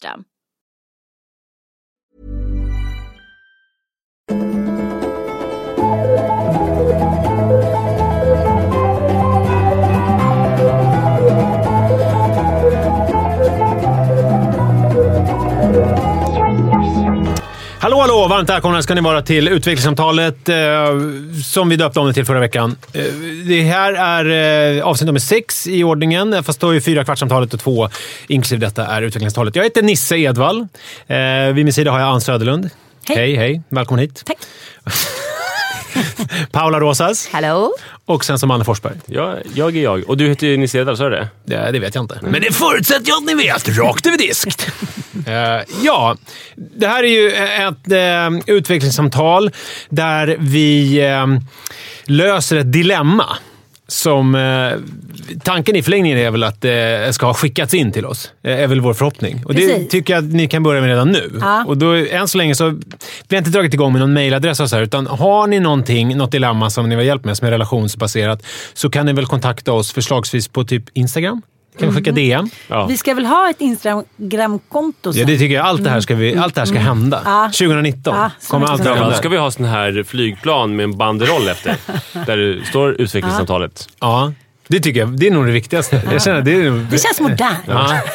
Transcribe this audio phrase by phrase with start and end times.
[0.00, 0.29] system.
[18.00, 18.28] Hallå, hallå!
[18.28, 20.56] Varmt välkomna ska ni vara till utvecklingssamtalet eh,
[21.44, 22.76] som vi döpte om det till förra veckan.
[22.92, 23.04] Eh,
[23.46, 27.60] det här är eh, avsnitt nummer sex i ordningen, fast då är fyra kvartssamtalet och
[27.60, 27.88] två
[28.28, 29.56] inklusive detta är utvecklingssamtalet.
[29.56, 30.68] Jag heter Nisse Edvall.
[31.06, 31.16] Eh,
[31.54, 32.70] vid min sida har jag Ann Söderlund.
[33.08, 33.16] Hej.
[33.16, 33.36] hej!
[33.36, 33.62] hej.
[33.68, 34.22] Välkommen hit.
[34.26, 34.38] Tack.
[36.50, 37.28] Paula Rosas.
[37.32, 37.72] Hello.
[38.04, 38.94] Och sen som Anna Forsberg.
[39.06, 40.08] Ja, jag är jag.
[40.08, 41.28] Och du heter ju Nisse Edvall, sa du det?
[41.44, 42.18] Det, det vet jag inte.
[42.22, 43.78] Men det förutsätter jag att ni vet.
[43.78, 44.48] Rakt över disk.
[45.26, 46.16] Eh, ja,
[46.56, 49.50] det här är ju ett eh, utvecklingssamtal
[49.88, 51.26] där vi eh,
[52.04, 53.36] löser ett dilemma.
[53.90, 54.72] Som, eh,
[55.42, 58.32] tanken i förlängningen är väl att det ska ha skickats in till oss.
[58.42, 59.42] Eh, är väl vår förhoppning.
[59.44, 59.88] Och det Precis.
[59.88, 61.38] tycker jag att ni kan börja med redan nu.
[61.40, 61.64] Ja.
[61.66, 62.68] Och då, än så länge så
[63.28, 66.16] vi har inte dragit igång med någon mejladress och så här, utan har ni någonting,
[66.16, 68.42] något dilemma som ni vill ha hjälp med som är relationsbaserat
[68.74, 71.42] så kan ni väl kontakta oss förslagsvis på typ Instagram.
[71.78, 72.50] Kan vi skicka DM?
[72.68, 72.86] Ja.
[72.86, 75.20] Vi ska väl ha ett Instagramkonto sen?
[75.20, 75.66] Ja, det tycker jag.
[75.66, 77.22] Allt det här ska, vi, allt det här ska hända.
[77.24, 77.50] Ja.
[77.58, 79.10] 2019 Ja, kommer allt det hända.
[79.10, 81.76] då ska vi ha sån här flygplan med en banderoll efter.
[82.26, 83.88] där det står utvecklingssamtalet.
[84.00, 84.32] Ja,
[84.68, 85.18] det tycker jag.
[85.18, 86.02] Det är nog det viktigaste.
[86.12, 87.58] Jag känner, det, är, Det känns modernt.
[87.66, 88.00] Ja.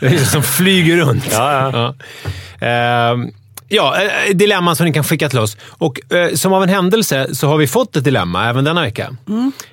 [0.00, 1.28] det är som flyger runt.
[1.32, 1.94] Ja, Ja.
[2.66, 3.30] Ehm,
[3.74, 5.56] ja, eh, dilemman som ni kan skicka till oss.
[5.68, 9.16] Och eh, som av en händelse så har vi fått ett dilemma även denna vecka.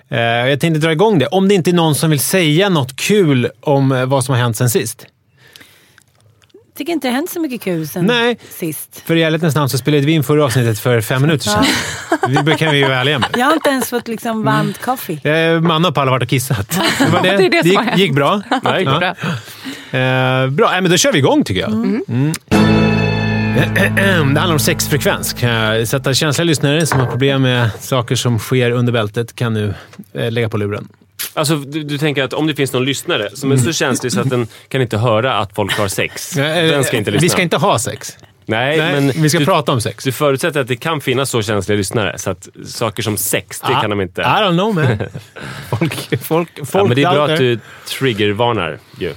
[0.09, 1.27] Eh, jag tänkte dra igång det.
[1.27, 4.41] Om det inte är någon som vill säga något kul om eh, vad som har
[4.41, 5.05] hänt sen sist.
[6.77, 8.37] tycker inte det har hänt så mycket kul sen Nej.
[8.49, 9.01] sist.
[9.05, 11.65] För i ärlighetens namn så spelade vi in förra avsnittet för fem minuter sedan.
[12.45, 13.29] Det kan vi ju vara ärliga med.
[13.37, 15.29] Jag har inte ens fått liksom varmt kaffe.
[15.29, 16.79] Eh, Manna och Palle har varit och kissat.
[16.99, 17.37] Det, var det.
[17.37, 18.41] Det är det gick, gick bra.
[18.63, 18.99] Nej, Ja.
[18.99, 19.09] Bra.
[19.99, 21.71] Eh, bra, men då kör vi igång tycker jag.
[21.71, 22.33] Mm.
[23.55, 25.35] Det handlar om sexfrekvens.
[25.41, 29.73] Jag sätta känsliga lyssnare som har problem med saker som sker under bältet kan nu
[30.13, 30.87] eh, lägga på luren.
[31.33, 34.21] Alltså, du, du tänker att om det finns någon lyssnare som är så känslig så
[34.21, 36.29] att den kan inte höra att folk har sex.
[36.33, 37.25] Den ska inte lyssna.
[37.25, 38.17] Vi ska inte ha sex.
[38.45, 40.03] Nej, Nej, men vi ska du, prata om sex.
[40.03, 42.17] du förutsätter att det kan finnas så känsliga lyssnare.
[42.17, 44.21] Så att saker som sex, det kan de inte.
[44.21, 44.85] I don't know man.
[45.69, 49.13] Folk, folk, folk ja, men det är bra att du triggervarnar ju.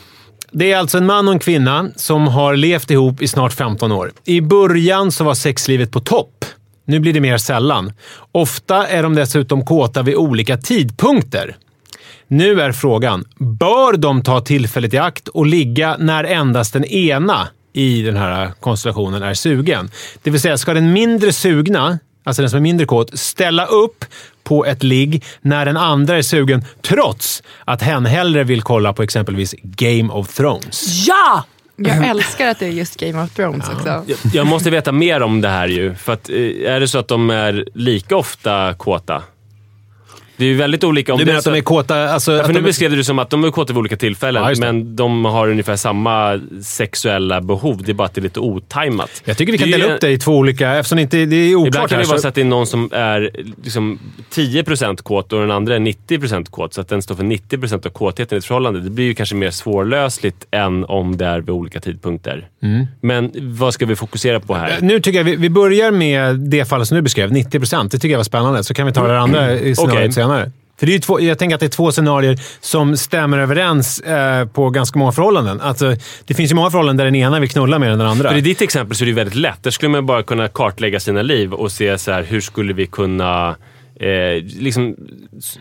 [0.57, 3.93] Det är alltså en man och en kvinna som har levt ihop i snart 15
[3.93, 4.13] år.
[4.25, 6.45] I början så var sexlivet på topp.
[6.87, 7.93] Nu blir det mer sällan.
[8.33, 11.57] Ofta är de dessutom kåta vid olika tidpunkter.
[12.29, 17.49] Nu är frågan, bör de ta tillfället i akt och ligga när endast den ena
[17.73, 19.91] i den här konstellationen är sugen?
[20.23, 24.05] Det vill säga, ska den mindre sugna, alltså den som är mindre kåt, ställa upp
[24.45, 29.03] på ett ligg när den andra är sugen, trots att hen hellre vill kolla på
[29.03, 31.07] exempelvis Game of Thrones?
[31.07, 31.45] Ja!
[31.77, 33.89] Jag älskar att det är just Game of Thrones också.
[33.89, 35.95] Jag, jag måste veta mer om det här ju.
[35.95, 36.37] För att, eh,
[36.73, 39.23] är det så att de är lika ofta kåta?
[40.37, 41.13] Det är ju väldigt olika.
[41.13, 42.09] Om Du menar är att de är kåta?
[42.09, 43.97] Alltså, Ja, för nu de, beskrev du det som att de är kåta vid olika
[43.97, 47.83] tillfällen, Ja, men de har ungefär samma sexuella behov.
[47.85, 49.23] Det är bara att det är lite otajmat.
[49.25, 51.03] jag tycker vi kan Det är ju dela upp det i två olika, eftersom det
[51.03, 53.31] inte det är oklart Ibland kan det vara så att det är någon som är
[53.65, 53.99] liksom
[54.35, 57.91] 10% kåt och den andra är 90% kåt, så att den står för 90% av
[57.91, 58.81] kåtheten i ett förhållande.
[58.81, 62.49] Det blir ju kanske mer svårlösligt än om det är vid olika tidpunkter.
[62.63, 62.87] Mm.
[63.01, 64.79] Men vad ska vi fokusera på här?
[64.81, 67.93] nu tycker jag vi, vi börjar med det fallet som du beskrev, 90 procent.
[67.93, 68.65] Det tycker jag var spännande.
[68.65, 70.51] Så kan vi ta det andra i scenariot Senare.
[70.79, 74.47] För det är två, jag tänker att det är två scenarier som stämmer överens eh,
[74.47, 75.61] på ganska många förhållanden.
[75.61, 78.29] Alltså, det finns ju många förhållanden där den ena vill knulla mer än den andra.
[78.31, 79.63] För i ditt exempel så är det ju väldigt lätt.
[79.63, 82.87] Där skulle man bara kunna kartlägga sina liv och se så här, hur skulle vi
[82.87, 83.57] kunna
[84.01, 84.97] eh, liksom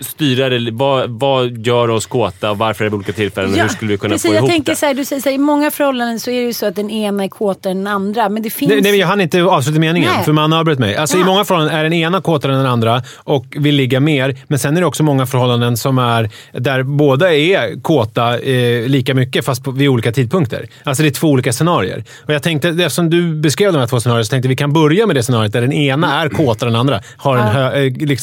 [0.01, 0.71] styra det.
[0.71, 3.91] Vad, vad gör oss kåta och varför är det vid olika tillfällen och hur skulle
[3.91, 4.75] vi kunna precis, få jag ihop tänker det?
[4.75, 6.75] Så här, du säger så här, I många förhållanden så är det ju så att
[6.75, 8.30] den ena är kåtare än den andra.
[8.30, 8.69] Men det finns...
[8.69, 10.24] Nej, nej, men jag hann inte avsluta meningen, Nej.
[10.25, 10.95] för man avbröt mig.
[10.95, 11.25] Alltså, I Ja.
[11.25, 14.38] många förhållanden är den ena kåtare än den andra och vill ligga mer.
[14.47, 19.13] Men sen är det också många förhållanden som är där båda är kåta eh, lika
[19.13, 20.68] mycket, fast på, vid olika tidpunkter.
[20.83, 22.03] Alltså det är två olika scenarier.
[22.25, 25.07] Och jag tänkte, eftersom du beskrev de här två scenarierna, så tänkte vi kan börja
[25.07, 27.01] med det scenariot där den ena är kåtare än den andra.
[27.18, 28.22] Har en hö, eh, liksom,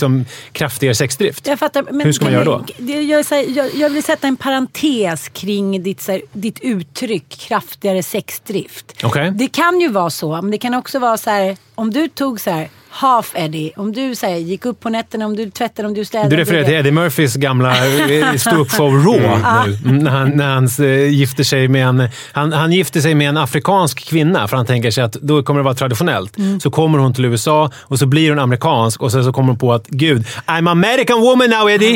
[0.53, 1.47] kraftigare sexdrift.
[1.47, 2.65] Jag fattar, men Hur ska man göra då?
[2.79, 8.97] Jag, jag, jag vill sätta en parentes kring ditt, så här, ditt uttryck kraftigare sexdrift.
[9.03, 9.31] Okej.
[9.31, 12.41] Det kan ju vara så, men det kan också vara så här, om du tog
[12.41, 15.95] så här half Eddie, om du här, gick upp på nätterna, om du tvättade, om
[15.95, 16.31] du städade.
[16.31, 19.79] Du refererar till Eddie Murphys gamla eh, ståuppshow Raw nu.
[19.91, 23.29] Mm, När han, när han eh, gifter sig med en, han, han gifter sig med
[23.29, 26.37] en afrikansk kvinna för han tänker sig att då kommer det vara traditionellt.
[26.63, 29.59] Så kommer hon till USA och så blir hon amerikansk och sen så kommer hon
[29.59, 31.95] på att gud, I'm American woman now Eddie.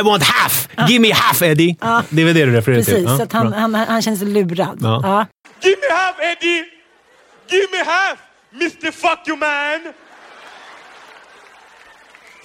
[0.00, 0.68] I want half.
[0.88, 1.76] Give me half Eddie.
[2.10, 2.94] Det är väl det du refererar till?
[2.94, 4.78] Precis, Ja, så att han, han, han känner sig lurad.
[4.82, 5.00] Ja.
[5.02, 5.26] Ja.
[5.62, 6.64] Give me half, Eddie!
[7.50, 8.18] Give me half,
[8.60, 8.90] Mr.
[8.92, 9.92] Fuck You Man!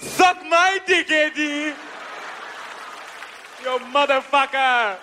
[0.02, 1.74] Suck my dick, Eddie!
[3.64, 4.94] You motherfucker!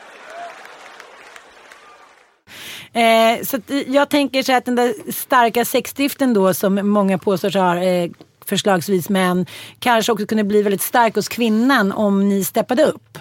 [2.93, 7.17] Eh, så att, eh, jag tänker så att den där starka sexdriften då som många
[7.17, 8.09] påstår sig ha, eh,
[8.45, 9.45] förslagsvis män,
[9.79, 13.19] kanske också kunde bli väldigt stark hos kvinnan om ni steppade upp.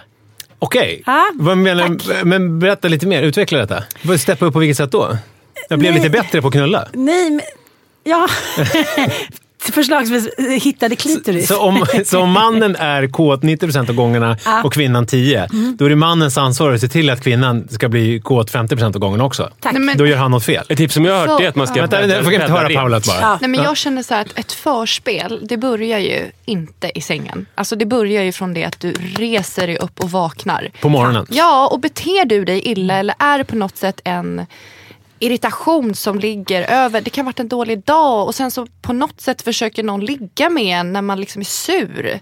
[0.59, 3.23] Okej, Ja, Vad menar- men berätta lite mer.
[3.23, 3.85] Utveckla detta.
[4.19, 5.17] Steppa upp på vilket sätt då?
[5.69, 6.03] Jag blev Nej.
[6.03, 6.89] lite bättre på att knulla.
[6.93, 7.41] Nej, men...
[8.05, 8.29] Ja.
[9.60, 11.49] Förslagsvis eh, hittade klitoris.
[11.49, 14.37] Så om, så om mannen är kåt 90% av gångerna.
[14.46, 14.64] Mm.
[14.64, 18.20] och kvinnan 10, då är det mannens ansvar att se till att kvinnan ska bli
[18.20, 19.50] kåt 50% av gångerna också.
[19.60, 19.72] Tack.
[19.72, 20.64] Nej, men- Då gör han något fel.
[20.69, 21.81] Ett tips som jag har hört Så- är att man ska...
[21.81, 22.78] Vänta, jag får inte höra rent.
[22.81, 23.20] Paulat bara.
[23.20, 23.38] Ja.
[23.40, 27.46] Nej, men jag känner så här att ett förspel, det börjar ju inte i sängen.
[27.55, 30.70] Alltså det börjar ju från det att du reser dig upp och vaknar.
[30.81, 31.26] På morgonen.
[31.31, 34.46] Ja, och beter du dig illa eller är det på något sätt en
[35.19, 37.00] irritation som ligger över.
[37.00, 40.05] Det kan ha varit en dålig dag och sen så på något sätt försöker någon
[40.05, 42.20] ligga med en när man liksom är sur.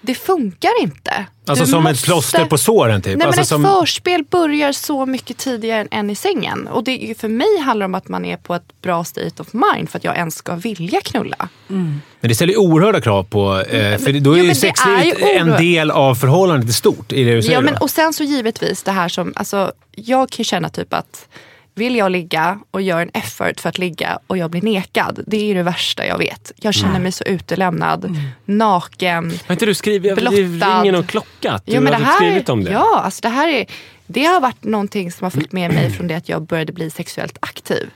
[0.00, 1.26] Det funkar inte.
[1.46, 3.16] Alltså Du som ett måste- plåster på såren typ.
[3.18, 3.80] Nej, alltså men ett som...
[3.80, 6.66] förspel börjar så mycket tidigare än- i sängen.
[6.66, 9.04] Och det är ju för mig handlar det om att man är på ett bra
[9.04, 11.48] state of mind för att jag ens ska vilja knulla.
[11.66, 13.60] Men det ställer oerhörda krav på...
[13.60, 17.12] Eh, för då är Jo, ju sexlivet är ju en del av förhållandet i stort.
[17.12, 17.80] I det du säger Ja, men, då.
[17.80, 21.28] och sen så givetvis det här som, alltså, jag kan känna typ att
[21.76, 25.24] vill jag ligga och gör en effort för att ligga och jag blir nekad.
[25.26, 26.52] Det är det värsta jag vet.
[26.56, 29.32] Jag känner mig så utelämnad, naken.
[29.46, 30.16] Har inte du skrivit?
[30.16, 30.36] Det Blottad.
[30.36, 31.52] ringer någon klocka.
[31.52, 32.70] att Du Jo, men det här, skrivit om det.
[32.70, 33.66] Ja, alltså det här är,
[34.06, 36.90] det har varit någonting som har följt med mig från det att jag började bli
[36.90, 37.90] sexuellt aktiv.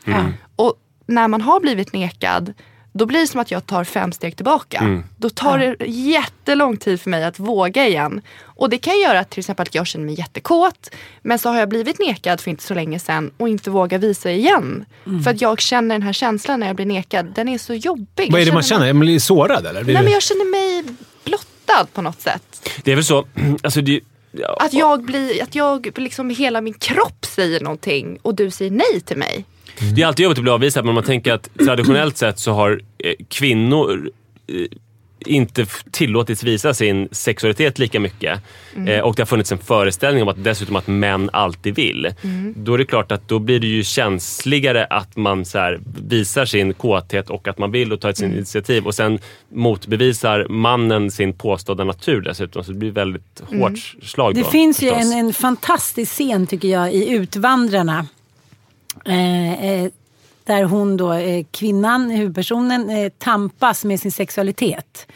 [0.57, 0.75] Och
[1.07, 2.53] när man har blivit nekad,
[2.93, 5.03] då blir det som att jag tar fem steg tillbaka.
[5.17, 8.21] Då tar det jättelång tid för mig att våga igen.
[8.43, 10.91] Och det kan göra att till exempel att jag känner mig jättekåt,
[11.23, 14.31] men så har jag blivit nekad för inte så länge sedan och inte vågar visa
[14.31, 14.85] igen.
[15.25, 18.33] För att jag känner den här känslan när jag blir nekad, den är så jobbig.
[18.33, 18.93] Vad är det man känner?
[18.93, 19.85] Man blir sårad eller?
[19.85, 20.95] Nej men jag känner mig
[21.25, 22.71] blottad på något sätt.
[22.83, 23.27] Det är väl så.
[23.63, 24.01] Alltså, det,
[24.33, 28.71] ja, Att jag blir, att jag liksom hela min kropp säger någonting och du säger
[28.71, 29.45] nej till mig.
[29.95, 32.83] Det är alltid jobbigt att bli avvisad, men man tänker att traditionellt sett så har
[32.99, 34.11] eh, kvinnor
[34.47, 34.55] eh,
[35.27, 38.41] inte tillåtits visa sin sexualitet lika mycket.
[38.87, 42.15] Eh, och det har funnits en föreställning om att dessutom att män alltid vill.
[42.57, 46.45] Då är det klart att då blir det ju känsligare att man så här, visar
[46.45, 48.87] sin kåthet och att man vill och tar ett sin initiativ.
[48.87, 49.19] Och sen
[49.49, 52.65] motbevisar mannen sin påstådda natur dessutom.
[52.65, 56.69] Så det blir väldigt hårt slag Det då, finns ju en, en fantastisk scen tycker
[56.69, 58.07] jag i Utvandrarna.
[59.05, 59.91] Eh, eh,
[60.45, 65.07] där hon då, eh, kvinnan, huvudpersonen, tampas med sin sexualitet.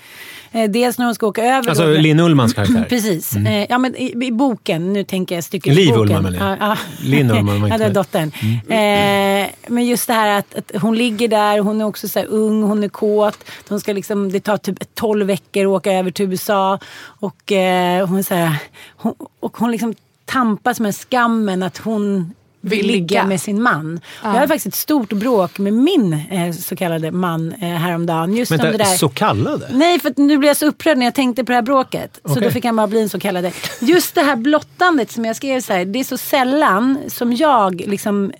[0.68, 1.68] Dels när hon ska åka över...
[1.68, 2.86] Alltså då, Linn Ullmans karaktär.
[2.88, 3.36] Precis.
[3.36, 6.02] Eh, ja, men i, I boken, nu tänker jag stycket Liv i boken.
[6.02, 6.58] Ullman, menar jag.
[6.60, 7.06] Ja, ja.
[7.08, 8.32] Linn Ullman ja, det är dottern.
[8.68, 12.62] Eh, men just det här att, att hon ligger där, hon är också så ung,
[12.62, 13.44] hon är kåt.
[13.68, 16.78] De ska liksom, det tar typ 12 veckor att åka över till USA.
[17.02, 18.56] Och eh, hon så här,
[18.96, 24.00] hon, och hon liksom tampas med skammen att hon vill ligga med sin man.
[24.22, 28.36] Jag hade faktiskt ett stort bråk med min eh, så kallade man eh, häromdagen.
[28.36, 28.96] Just om det Vänta, där.
[28.96, 29.68] så kallade?
[29.72, 32.20] Nej, för att nu blev jag så upprörd när jag tänkte på det här bråket.
[32.24, 32.42] Så Okej.
[32.42, 33.52] då fick han bara bli en så kallade.
[33.80, 35.84] Just det här blottandet som jag skrev så här.
[35.84, 38.32] Det är så sällan som jag liksom,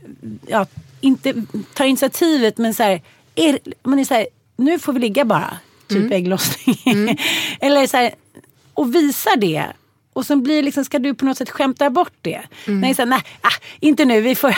[0.47, 0.67] ja,
[1.01, 1.35] inte
[1.75, 3.03] tar initiativet men så här,
[3.35, 4.27] är, man är så här,
[4.57, 5.57] nu får vi ligga bara.
[5.89, 7.19] Typ ägglossning.
[7.61, 8.15] Eller så här,
[8.75, 9.65] och visar det.
[10.15, 12.41] Och så blir liksom, ska du på något sätt skämta bort det?
[12.67, 12.81] Mm.
[12.81, 13.49] Nej, så nej ah,
[13.81, 14.57] inte nu, vi får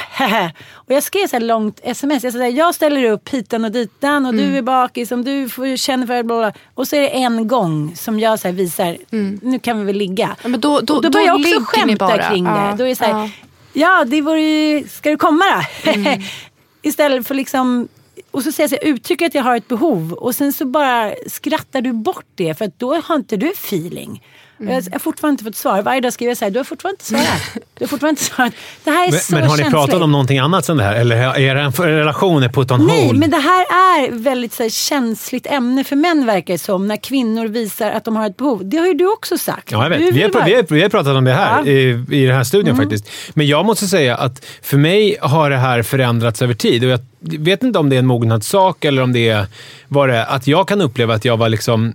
[0.73, 2.25] Och jag skrev så här långt sms.
[2.25, 4.53] Jag, så här, jag ställer upp hitan och ditan och Mm.
[4.53, 6.53] du är bakis, om du får känna för bla, bla.
[6.75, 8.97] Och så är det en gång som jag så visar,
[9.43, 10.25] nu kan vi väl ligga.
[10.25, 10.37] Mm.
[10.43, 12.51] Ja, men då, då, och då börjar jag ligger också skämta kring det.
[12.51, 13.31] Ja, Då är det så här, ja.
[13.73, 15.45] ja det vore ju, ska du komma
[15.85, 15.91] då?
[15.91, 16.23] Mm.
[16.83, 17.89] Istället för liksom
[18.31, 21.15] och så säger jag här, uttrycker att jag har ett behov och sen så bara
[21.27, 24.23] skrattar du bort det för att då har inte du feeling.
[24.61, 24.75] Mm.
[24.75, 25.83] Jag har fortfarande inte fått svar.
[25.83, 27.43] Varje dag skriver jag så här, du har fortfarande inte svarat.
[27.79, 28.53] Du har fortfarande inte svarat.
[28.85, 29.71] Det här är Men, så men har ni känsligt.
[29.73, 30.95] pratat om någonting annat sen det här?
[30.95, 31.55] Eller är er
[31.87, 33.19] relation är put on Nej, hold?
[33.19, 36.89] men det här är väldigt så här, känsligt ämne för män verkar det som.
[36.89, 38.61] När kvinnor visar att de har ett behov.
[38.69, 39.73] Det har ju du också sagt.
[39.73, 40.15] Ja, jag vet.
[40.15, 41.71] Vi har, vara- vi, har, vi har pratat om det här Ja.
[41.73, 42.07] Mm.
[42.11, 43.09] i, i den här studien faktiskt.
[43.35, 46.85] Men jag måste säga att för mig har det här förändrats över tid.
[46.85, 49.47] Och jag vet inte om det är en mognadssak eller om det är
[49.89, 51.93] var det, att jag kan uppleva att jag var liksom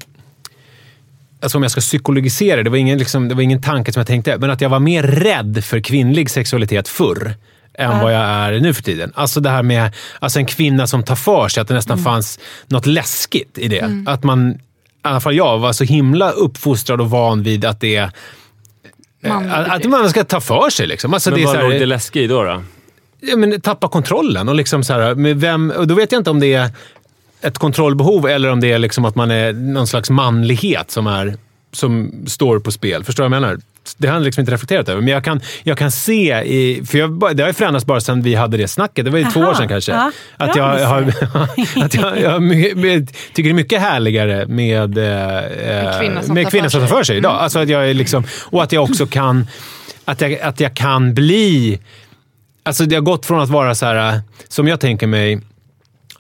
[1.42, 4.08] Alltså om jag ska psykologisera, det var, ingen, liksom, det var ingen tanke som jag
[4.08, 7.36] tänkte, men att jag var mer rädd för kvinnlig sexualitet förr
[7.74, 9.12] än vad jag är nu för tiden.
[9.16, 12.40] Alltså det här med alltså en kvinna som tar för sig, att det nästan fanns
[12.68, 14.04] något läskigt i det.
[14.08, 14.58] Att man, i
[15.02, 18.12] alla fall jag, var så himla uppfostrad och van vid att det är
[19.24, 20.88] Manlig att, man ska ta för sig.
[20.88, 21.14] Liksom.
[21.14, 22.44] Alltså, Men det är vad så här, låg det läskiga i då?
[22.44, 22.64] då?
[23.22, 24.50] ja, men, tappa kontrollen.
[24.50, 26.70] Och liksom så här, med vem, och då vet jag inte om det är
[27.42, 31.36] ett kontrollbehov eller om det är liksom att man är någon slags manlighet som, är,
[31.72, 33.04] som står på spel.
[33.04, 33.58] Förstår du vad jag menar?
[33.98, 35.02] Det har jag liksom inte reflekterat över.
[35.02, 38.22] Men jag kan, jag kan se, i, för jag, det har ju förändrats bara sedan
[38.22, 39.06] vi hade det snacket.
[39.06, 39.92] Det var ju två Aha, år sedan kanske.
[39.92, 40.12] ja.
[40.38, 41.02] att jag, har,
[41.86, 46.44] att jag, jag mycket- med, tycker det är mycket härligare med, eh, kvinna som med
[46.44, 47.32] tar kvinnor som tar för sig idag.
[47.32, 49.48] Alltså att jag är liksom, och att jag också kan,
[50.06, 51.80] att jag, att jag kan bli
[52.64, 55.42] Alltså det har gått från att vara så här, äh, som jag tänker mig,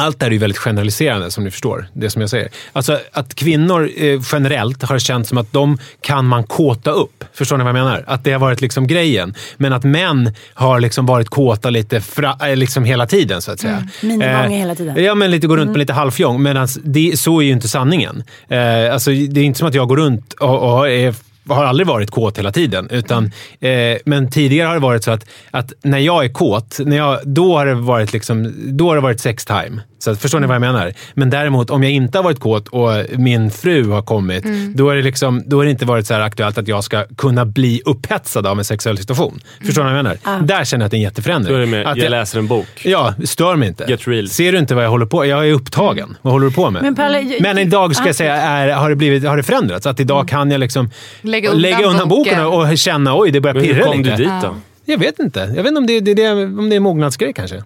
[0.02, 2.50] allt det här är ju väldigt generaliserande som ni förstår, det som jag säger.
[2.74, 7.24] Alltså att kvinnor eh, generellt har känt som att de kan man kåta upp.
[7.34, 8.04] Förstår ni vad jag menar?
[8.08, 9.34] Att det har varit liksom grejen.
[9.58, 13.60] Men att män har liksom varit kåta lite fra, eh, liksom hela tiden så att
[13.60, 13.88] säga.
[14.02, 15.04] minigångar hela tiden.
[15.04, 16.48] Ja, men lite går runt med lite halvfjång.
[16.84, 18.24] Det, så är ju inte sanningen.
[18.50, 21.16] Eh, alltså, det är inte som att jag går runt och, och är
[21.50, 22.88] har aldrig varit kåt hela tiden.
[22.92, 26.98] Utan, eh, men tidigare har det varit så att, att när jag är kåt, när
[26.98, 29.82] jag, då, har det varit liksom, då har det varit sex time.
[30.00, 30.94] Så att, förstår ni vad jag menar?
[31.14, 34.44] Men däremot om jag inte har varit kåt och min fru har kommit,
[34.76, 37.06] då, är det liksom, då har det inte varit så här aktuellt att jag ska
[37.18, 39.40] kunna bli upphetsad av en sexuell situation.
[39.66, 40.42] Förstår ni vad jag menar?
[40.46, 41.54] Där känner jag att det är en jätteförändring.
[41.54, 42.68] Då är det mer, att jag läser en bok.
[42.84, 43.86] Ja, stör mig inte.
[43.90, 44.30] Get real.
[44.30, 45.28] Ser du inte vad jag håller på med?
[45.28, 46.18] Jag är upptagen.
[46.22, 46.82] Vad håller du på med?
[46.82, 48.08] Men Palle, jag- Men idag ska Ja.
[48.08, 49.86] jag säga, är, har, det blivit, har det förändrats?
[49.88, 50.90] Att idag kan jag liksom
[51.32, 52.72] Lägga undan boken boken.
[52.72, 54.10] och känna, oj, det börjar Men hur pirra kom lite.
[54.16, 54.56] du dit då?
[54.86, 55.40] Jag vet inte.
[55.40, 57.64] Jag vet inte om det, det, det, om det är mognadsgrej kanske.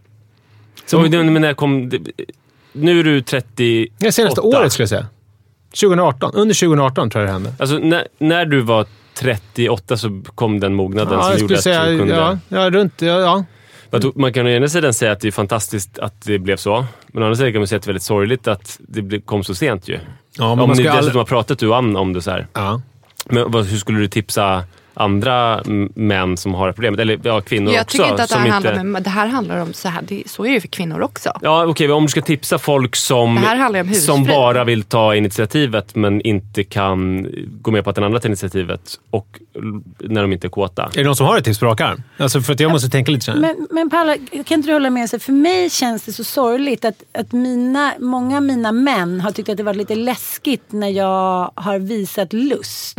[0.85, 1.89] Så, men när kom...
[1.89, 1.99] det-
[2.71, 3.93] Nu är du 38.
[3.97, 5.07] Det senaste året skulle jag säga.
[5.69, 6.31] 2018.
[6.33, 7.53] Under 2018 tror jag det hände.
[7.59, 8.85] Alltså, när, när du var
[9.19, 12.15] 38 så kom den mognaden Ja, som jag gjorde skulle att säga, du kunde...
[12.15, 13.43] ja, ja, runt, ja, ja.
[14.15, 16.85] Man kan å ena sidan säga att det är fantastiskt att det blev så.
[17.07, 19.43] Men å andra sidan kan man säga att det är väldigt sorgligt att det kom
[19.43, 19.99] så sent ju.
[20.37, 21.15] ja men om man ni dessutom all...
[21.17, 22.47] har pratat du och Ann om det så här.
[22.53, 22.81] ja.
[23.29, 24.63] Men vad, hur skulle du tipsa
[24.95, 25.63] andra
[25.95, 26.99] män som har problemet?
[26.99, 27.97] Eller ja, kvinnor Jag också.
[27.97, 30.23] tycker inte att det här handlar om, men det här handlar om så här, det,
[30.25, 31.31] så är det för kvinnor också.
[31.41, 31.91] Ja, okej.
[31.91, 37.27] om du ska tipsa folk som, om som bara vill ta initiativet men inte kan
[37.61, 39.39] gå med på att den andra tar initiativet och
[39.99, 40.83] när de inte är kåta.
[40.83, 42.03] Är det någon som har ett tips på rak arm?
[42.17, 43.39] Alltså för att jag måste tänka lite så här.
[43.39, 45.09] Men, men Paula, kan inte du hålla med?
[45.09, 45.19] Sig?
[45.19, 49.49] För mig känns det så sorgligt att, att mina, många av mina män har tyckt
[49.49, 52.97] att det varit lite läskigt när jag har visat lust.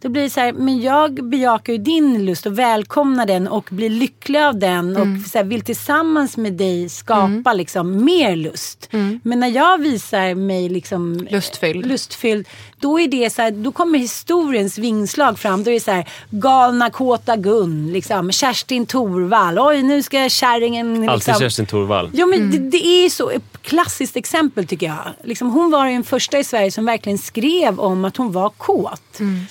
[0.00, 3.68] Då blir det så här, men jag bejakar ju din lust och välkomnar den och
[3.70, 8.88] blir lycklig av den och så här, vill tillsammans med dig skapa liksom, mer lust.
[9.22, 11.86] Men när jag visar mig liksom, Lustfylld.
[11.86, 12.48] lustfylld,
[12.80, 15.64] då är det så här, då kommer historiens vingslag fram.
[15.64, 21.08] Då är det så här, galna kåta Gun, liksom, Kerstin Thorvall, oj nu ska kärringen...
[21.08, 22.10] Alltid Liksom, Kerstin Thorvall.
[22.12, 25.04] Ja men det, det är så ett klassiskt exempel tycker jag.
[25.24, 29.00] Liksom, hon var den första i Sverige som verkligen skrev om att hon var kåt.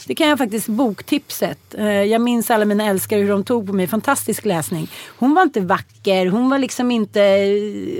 [0.05, 1.72] Det kan jag faktiskt, boktipset.
[1.77, 3.87] Eh, Jag minns alla mina älskare hur de tog på mig.
[3.87, 4.87] Fantastisk läsning.
[5.17, 7.21] Hon var inte vacker, hon var liksom inte,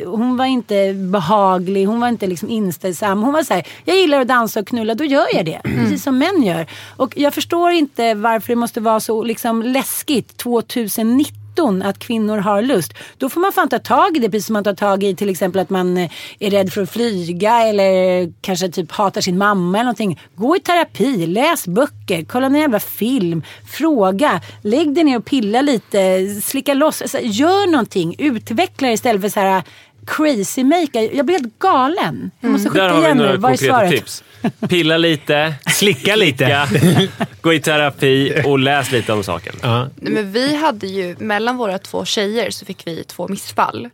[0.06, 3.24] hon var inte behaglig, hon var inte liksom inställsam.
[3.24, 5.62] Hon var så här, jag gillar att dansa och knulla, då gör jag det.
[5.64, 6.68] Precis som män gör.
[6.98, 12.62] Och jag förstår inte varför det måste vara så liksom läskigt 2019 att kvinnor har
[12.62, 12.94] lust.
[13.18, 15.30] Då får man fan ta tag i det precis som man tar tag i till
[15.30, 19.78] exempel att man eh, är rädd för att flyga eller kanske typ hatar sin mamma
[19.78, 20.20] eller någonting.
[20.36, 25.62] Gå i terapi, läs böcker, kolla en jävla film, fråga, lägg dig ner och pilla
[25.62, 27.02] lite, slicka loss.
[27.02, 29.64] Alltså, gör någonting, utveckla istället för så här
[30.08, 31.12] crazy makeup.
[31.14, 32.32] Jag blir helt galen.
[32.40, 33.38] Jag måste skicka Där har vi några nu.
[33.38, 33.92] Vad är konkreta svaret?
[33.92, 34.24] tips.
[34.70, 36.68] Pilla lite, Slicka lite.
[36.70, 39.56] slicka, gå i terapi och läs lite om saken.
[39.62, 39.88] Ja.
[39.96, 43.90] Nej, Men vi hade ju, mellan våra två tjejer så fick vi två missfall.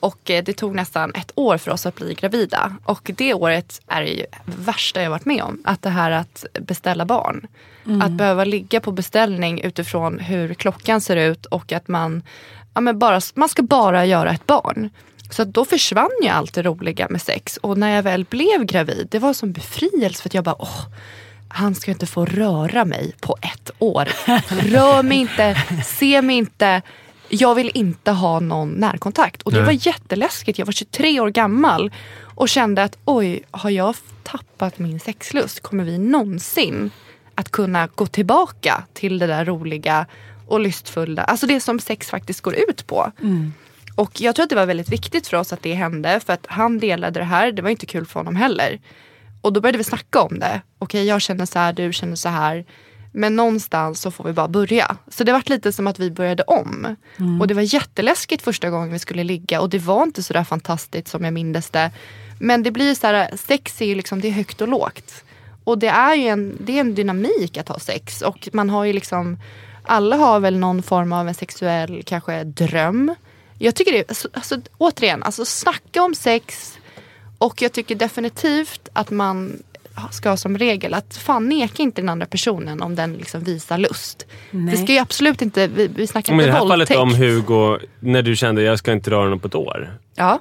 [0.00, 2.76] Och eh, det tog nästan ett år för oss att bli gravida.
[2.84, 5.62] Och det året är det ju värsta jag varit med om.
[5.64, 7.46] Att det här att beställa barn.
[8.02, 12.22] Att behöva ligga på beställning utifrån hur klockan ser ut och att man,
[12.74, 14.90] ja, men bara, man ska bara göra ett barn.
[15.30, 17.56] Så då försvann ju allt det roliga med sex.
[17.56, 20.86] Och när jag väl blev gravid, det var som befrielse för att jag bara, åh,
[21.48, 24.08] han ska inte få röra mig på ett år.
[24.48, 26.82] Rör mig inte, se mig inte.
[27.28, 29.42] Jag vill inte ha någon närkontakt.
[29.42, 30.58] Och det var jätteläskigt.
[30.58, 31.92] Jag var 23 år gammal
[32.34, 35.60] och kände att oj, har jag tappat min sexlust?
[35.60, 36.90] Kommer vi någonsin
[37.34, 40.06] att kunna gå tillbaka till det där roliga
[40.46, 41.22] och lystfulla?
[41.22, 43.12] Alltså det som sex faktiskt går ut på.
[43.98, 46.46] Och jag tror att det var väldigt viktigt för oss att det hände för att
[46.48, 47.52] han delade det här.
[47.52, 48.80] Det var inte kul för honom heller.
[49.40, 50.60] Och då började vi snacka om det.
[50.78, 52.64] Okej, jag känner så här, du känner så här.
[53.12, 54.96] Men någonstans så får vi bara börja.
[55.08, 56.96] Så det var lite som att vi började om.
[57.40, 60.44] Och det var jätteläskigt första gången vi skulle ligga och det var inte så där
[60.44, 61.90] fantastiskt som jag mindes det.
[62.40, 65.24] Men det blir så här, sex är ju liksom, det är högt och lågt.
[65.64, 68.22] Och det är ju en, det är en dynamik att ha sex.
[68.22, 69.38] Och man har ju liksom,
[69.82, 73.14] alla har väl någon form av en sexuell kanske dröm.
[73.58, 76.78] Jag tycker det, alltså, alltså, återigen, alltså snacka om sex.
[77.38, 79.62] Och jag tycker definitivt att man
[80.10, 83.78] ska ha som regel att fan neka inte den andra personen om den liksom visar
[83.78, 84.26] lust.
[84.50, 84.74] Nej.
[84.76, 86.98] Det ska ju absolut inte, vi, vi snackar Men i inte det här fallet våldtäkt.
[87.00, 89.98] om Hugo, när du kände jag ska inte röra honom på ett år.
[90.14, 90.38] Ja.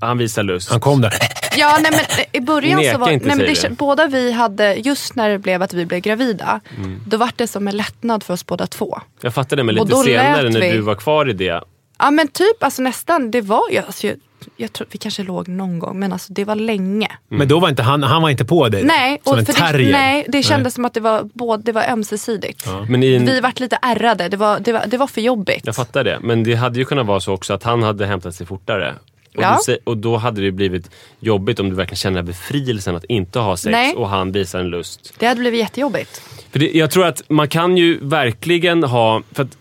[0.00, 0.70] Han visar lust.
[0.70, 1.12] Han kom där.
[1.56, 3.74] Ja, nej, men eh, i början Neka så var inte, nej, men det, du.
[3.74, 7.00] båda vi hade, just när det blev att vi blev gravida, Mm.
[7.06, 8.98] då var det som en lättnad för oss båda två.
[9.20, 11.62] Jag fattar det, men lite senare när vi- du var kvar i det.
[11.98, 14.16] Ja men typ alltså nästan, det var ju, alltså, jag,
[14.56, 17.08] jag tror, vi kanske låg någon gång men alltså det var länge.
[17.28, 18.82] Men då var inte han, han var inte på dig?
[18.84, 19.86] Nej, Som och en för terrier?
[19.86, 22.66] det, nej, det kändes som att det var, både, det var ömsesidigt.
[22.88, 25.66] Men i en, Vi vart lite ärrade, det var, det var, det var för jobbigt.
[25.66, 28.34] Jag fattar det, men det hade ju kunnat vara så också att han hade hämtat
[28.34, 28.94] sig fortare.
[29.36, 29.58] Och, Ja.
[29.66, 30.90] du, och då hade det blivit
[31.20, 33.94] jobbigt om du verkligen känner befrielsen att inte ha sex Nej.
[33.94, 35.14] och han visar en lust.
[35.18, 36.22] Det hade blivit jättejobbigt.
[36.50, 39.22] För det, jag tror att man kan ju verkligen ha...
[39.32, 39.56] För att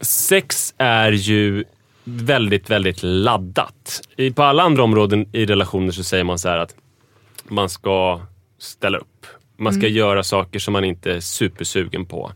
[0.00, 1.64] sex är ju
[2.08, 4.00] väldigt, väldigt laddat.
[4.16, 6.74] I, på alla andra områden i relationer så säger man så här att
[7.48, 8.20] man ska
[8.58, 9.26] ställa upp.
[9.58, 12.32] Man ska göra saker som man inte är supersugen på.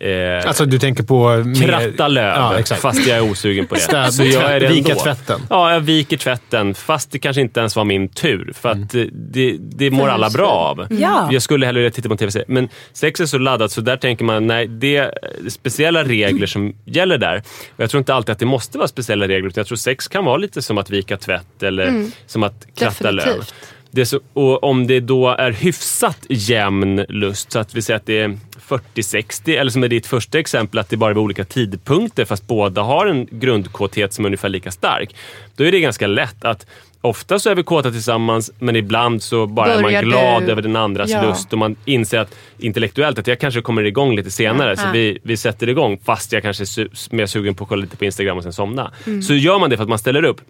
[0.00, 1.28] Eh, Alltså du tänker på...
[1.44, 2.80] mer- Kratta löv, Ja, exakt.
[2.80, 3.80] fast jag är osugen på det.
[3.90, 5.02] Städ- Så jag är det vika ändå.
[5.04, 5.40] tvätten.
[5.50, 6.74] Ja, jag viker tvätten.
[6.74, 8.52] Fast det kanske inte ens var min tur.
[8.54, 9.06] För att Mm.
[9.06, 10.86] eh, det, det mår alla bra av.
[10.90, 11.28] Ja.
[11.32, 12.44] Jag skulle hellre titta på en tv-serie.
[12.48, 15.12] Men sex är så laddat så där tänker man, nej, det är
[15.48, 17.36] speciella regler som gäller där.
[17.76, 19.48] Och jag tror inte alltid att det måste vara speciella regler.
[19.48, 23.10] Utan jag tror sex kan vara lite som att vika tvätt eller som att kratta
[23.10, 23.24] löv.
[23.24, 23.54] Definitivt.
[23.54, 28.06] Är så, och om det då är hyfsat jämn lust, så att vi säger att
[28.06, 31.44] det är 40-60, eller som i ditt första exempel, att det bara är vid olika
[31.44, 35.14] tidpunkter fast båda har en grundkåthet som är ungefär lika stark.
[35.56, 36.66] Då är det ganska lätt att
[37.00, 40.52] Ofta så är vi kåta tillsammans men ibland så bara är Börjar man glad du-
[40.52, 41.22] över den andras Ja.
[41.22, 44.76] lust och man inser att intellektuellt att jag kanske kommer igång lite senare.
[44.76, 44.90] Så Ja.
[44.92, 47.96] vi, vi sätter igång fast jag kanske är su- mer sugen på att kolla lite
[47.96, 48.92] på Instagram och sen somna.
[49.06, 49.22] Mm.
[49.22, 50.40] Så gör man det för att man ställer upp.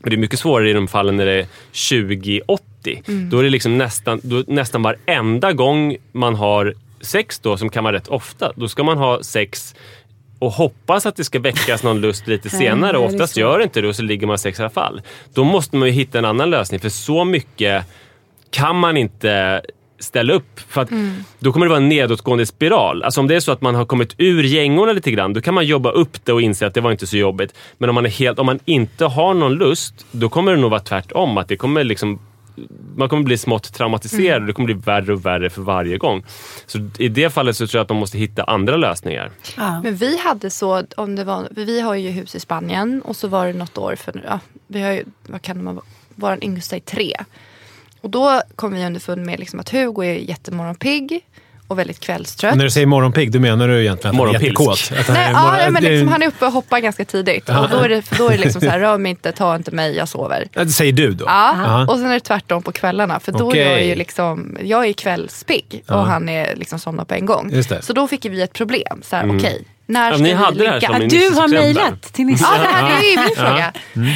[0.00, 2.58] Men det är mycket svårare i de fallen när det är 20-80.
[3.08, 3.30] Mm.
[3.30, 7.84] Då är det liksom nästan, då nästan varenda gång man har sex då, som kan
[7.84, 9.74] vara rätt ofta, då ska man ha sex
[10.38, 12.98] och hoppas att det ska väckas någon lust lite senare.
[12.98, 15.02] Och oftast gör det inte det och så ligger man sex i alla fall.
[15.34, 17.84] Då måste man ju hitta en annan lösning för så mycket
[18.50, 19.62] kan man inte
[19.98, 20.60] ställa upp.
[20.68, 20.90] För att
[21.38, 23.02] Då kommer det vara en nedåtgående spiral.
[23.02, 25.54] Alltså om det är så att man har kommit ur gängorna lite grann, då kan
[25.54, 27.54] man jobba upp det och inse att det var inte så jobbigt.
[27.78, 30.70] Men om man, är helt, om man inte har någon lust, då kommer det nog
[30.70, 31.38] vara tvärtom.
[31.38, 32.18] Att det kommer liksom,
[32.96, 36.24] man kommer bli smått traumatiserad och det kommer bli värre och värre för varje gång.
[36.66, 39.30] Så i det fallet så tror jag att man måste hitta andra lösningar.
[39.56, 39.80] Ja.
[39.82, 43.28] Men vi hade så, om det var, vi har ju hus i Spanien och så
[43.28, 45.80] var det något år för, ja, vi har ju, vad kan man,
[46.14, 47.16] vår yngsta är tre.
[48.00, 51.20] Och då kom vi underfund med liksom att Hugo är jättemorgonpigg
[51.68, 52.52] och väldigt kvällstrött.
[52.52, 54.90] Och när du säger morgonpigg, då menar du egentligen att han är jättekåt?
[55.00, 56.52] Att han Nej, är ja, morgon- nej, men det är- liksom, han är uppe och
[56.52, 57.48] hoppar ganska tidigt.
[57.48, 59.56] Och då är det, för då är det liksom så här, rör mig inte, ta
[59.56, 60.48] inte mig, jag sover.
[60.52, 61.24] Ja, Det säger du då?
[61.24, 61.86] Ja, Aha.
[61.92, 63.20] och sen är det tvärtom på kvällarna.
[63.20, 67.14] För då är jag ju liksom, jag är kvällspigg och han är liksom somnad på
[67.14, 67.50] en gång.
[67.52, 67.82] Just det.
[67.82, 69.02] Så då fick vi ett problem.
[69.02, 72.02] Så här, okej, när Ja, ni vi hade det här som en- Du har mejlat
[72.02, 72.44] till Nisse.
[72.52, 73.72] Ja, det här är ju min fråga.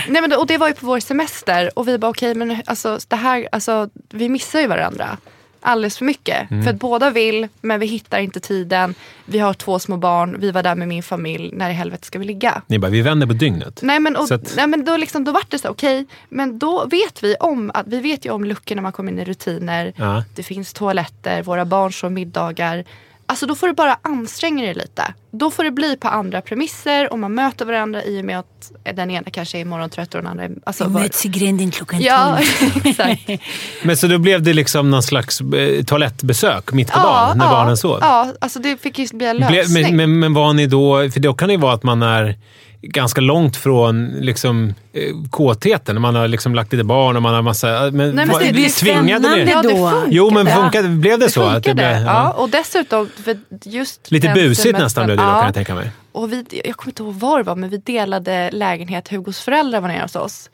[0.09, 2.99] Nej, men, och det var ju på vår semester och vi bara okej men alltså,
[3.09, 5.17] det här, alltså, vi missar ju varandra.
[5.63, 6.49] alldeles för mycket.
[6.49, 8.95] För att båda vill men vi hittar inte tiden.
[9.25, 11.51] Vi har två små barn, vi var där med min familj.
[11.55, 12.63] När i helvete ska vi ligga?
[12.67, 13.79] Ni bara, vi vänder på dygnet.
[13.83, 16.87] Nej men, och, att- nej, men då, liksom, då vart det så, okej, men då
[16.87, 19.93] vet vi om att vi vet ju om luckor när man kommer in i rutiner.
[19.97, 20.25] Ja.
[20.35, 22.85] Det finns toaletter, våra barn får middagar.
[23.31, 25.15] Alltså då får du bara anstränga dig lite.
[25.31, 28.73] Då får det bli på andra premisser och man möter varandra i och med att
[28.95, 30.51] den ena kanske är morgontrött och den andra är...
[30.65, 32.87] Alltså, Vi var- möts i gränden klockan Ja, tolv.
[32.87, 33.43] exakt.
[33.83, 37.51] Men så då blev det liksom någon slags eh, toalettbesök mitt på dagen när ja,
[37.51, 37.99] barnen sov?
[38.01, 39.83] Ja, alltså det fick ju bli en Ble, lösning.
[39.83, 41.11] men, men, men var ni då...
[41.11, 42.39] För då kan det ju vara att man är
[42.83, 45.95] ganska långt från liksom, eh, kåtheten.
[45.95, 47.91] när Man har liksom lagt lite barn och man har massa...
[47.93, 49.51] Men, men vad- det blir tvingade spännande ni?
[49.51, 50.03] ja, det då.
[50.09, 50.55] Jo, men Ja.
[50.57, 51.41] funkade, blev det, så?
[51.41, 52.33] Det att det blev, ja.
[52.33, 55.35] och dessutom, för just Lite busigt nästan blev det då, ja.
[55.37, 55.91] kan jag tänka mig.
[56.13, 59.09] Och vi, jag kommer inte ihåg var det var, men vi delade lägenhet.
[59.09, 60.51] Hugos föräldrar var nere hos oss.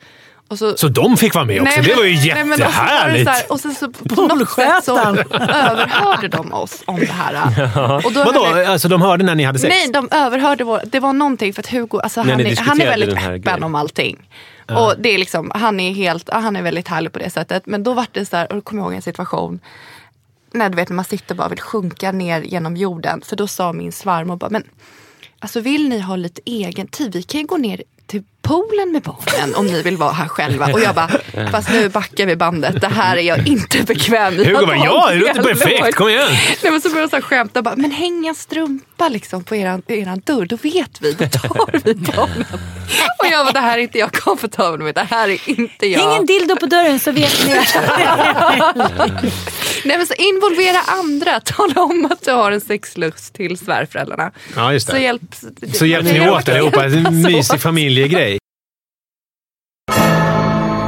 [0.49, 1.73] Och så, Så de fick vara med också?
[1.81, 3.25] Nej, det var ju men- nej, och så var det jättehärligt!
[3.25, 8.05] så här- Och sen så på något sätt så överhörde de oss om det här.
[8.05, 8.45] Och då Vadå?
[8.45, 9.69] jag- Alltså de hörde när ni hade sex?
[9.69, 12.85] Nej, de överhörde vår, Det var någonting för att Hugo, alltså, han, är, han är
[12.85, 13.63] väldigt öppen grejen.
[13.63, 14.29] om allting.
[14.67, 17.65] Och det är liksom, han är helt, han är väldigt härlig på det sättet.
[17.65, 19.59] Men då var det så här, och då kommer jag ihåg en situation.
[20.53, 23.21] När du vet när man sitter och bara vill sjunka ner genom jorden.
[23.25, 24.63] För då sa min svärmor bara, men
[25.39, 27.13] alltså vill ni ha lite egen tid?
[27.13, 27.83] Vi kan ju gå ner
[28.47, 30.65] poolen med barnen om ni vill vara här själva.
[30.73, 31.09] Och jag bara,
[31.51, 32.81] fast nu backar vi bandet.
[32.81, 34.45] Det här är jag inte bekväm i.
[34.45, 35.95] Hugo bara, Jag ja, det låter dialog." perfekt.
[35.95, 36.27] Kom igen!
[36.63, 37.61] Nej, men så började här skämta.
[37.61, 41.13] Bara, men hänga en strumpa liksom på eran, eran dörr, då vet vi.
[41.13, 42.45] Då tar vi barnen.
[43.19, 44.95] Och jag bara, det här är inte jag komfortabel med.
[44.95, 45.99] Det här är inte jag.
[45.99, 47.53] Häng en dildo på dörren så vet ni.
[49.85, 51.39] Nej, men så involvera andra.
[51.39, 54.31] Tala om att du har en sexlust till svärföräldrarna.
[54.55, 54.93] Ja, just det.
[54.93, 55.21] Så hjälp,
[55.73, 56.85] Så hjälps ni åt allihopa.
[56.85, 58.39] En mysig familjegrej.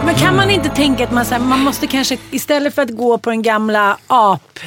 [0.06, 2.92] Men kan man inte tänka att man, så här, man måste kanske istället för att
[2.92, 4.60] gå på den gamla ap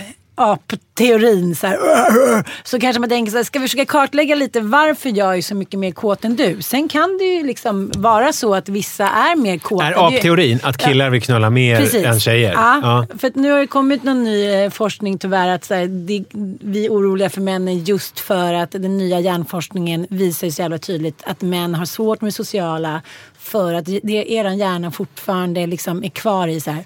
[0.42, 1.78] ap-teorin så, här,
[2.68, 5.54] så kanske man tänker så här, ska vi försöka kartlägga lite varför jag är så
[5.54, 6.62] mycket mer kåt än du?
[6.62, 9.86] Sen kan det ju liksom vara så att vissa är mer kåta.
[9.86, 12.06] Är apteorin att killar vill knulla mer Precis.
[12.06, 12.52] än tjejer?
[12.52, 15.86] Ja, för att nu har det kommit någon ny eh, forskning tyvärr att så här,
[15.86, 16.24] det,
[16.60, 21.22] vi är oroliga för männen just för att den nya hjärnforskningen visar så jävla tydligt
[21.26, 23.02] att män har svårt med sociala
[23.38, 26.84] för att det, eran hjärna fortfarande liksom är kvar i så här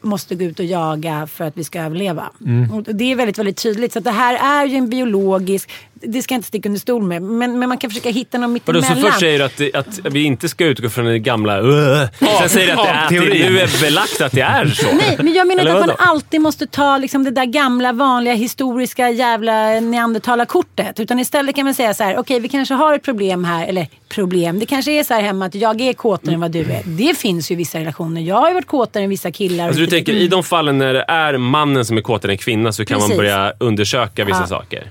[0.00, 2.30] måste gå ut och jaga för att vi ska överleva.
[2.46, 2.84] Mm.
[2.86, 3.92] Det är väldigt, väldigt tydligt.
[3.92, 5.70] Så det här är ju en biologisk,
[6.02, 8.62] det ska jag inte sticka under stol med, men, men man kan försöka hitta något
[8.64, 8.96] Vadå, mittemellan.
[9.02, 12.08] så först säger du att, det- att vi inte ska utgå från den gamla uh,
[12.40, 13.52] Sen säger du att det, är, att det Teorin.
[13.52, 14.86] nu är belagt att det är så.
[14.92, 19.10] Nej, men jag menar att man alltid måste ta liksom det där gamla vanliga historiska
[19.10, 21.00] jävla neandertalarkortet.
[21.00, 23.86] Utan istället kan man säga så här, okej vi kanske har ett problem här, eller
[24.08, 26.82] problem, det kanske är så här hemma att jag är kåtare än vad du är.
[26.84, 28.20] Det finns ju i vissa relationer.
[28.20, 29.64] Jag har ju varit kåtare än vissa killar.
[29.66, 32.72] Alltså du tänker i de fallen när det är mannen som är kåtare än kvinna
[32.72, 33.16] så kan man Precis.
[33.16, 34.46] börja undersöka vissa Ja.
[34.46, 34.90] saker.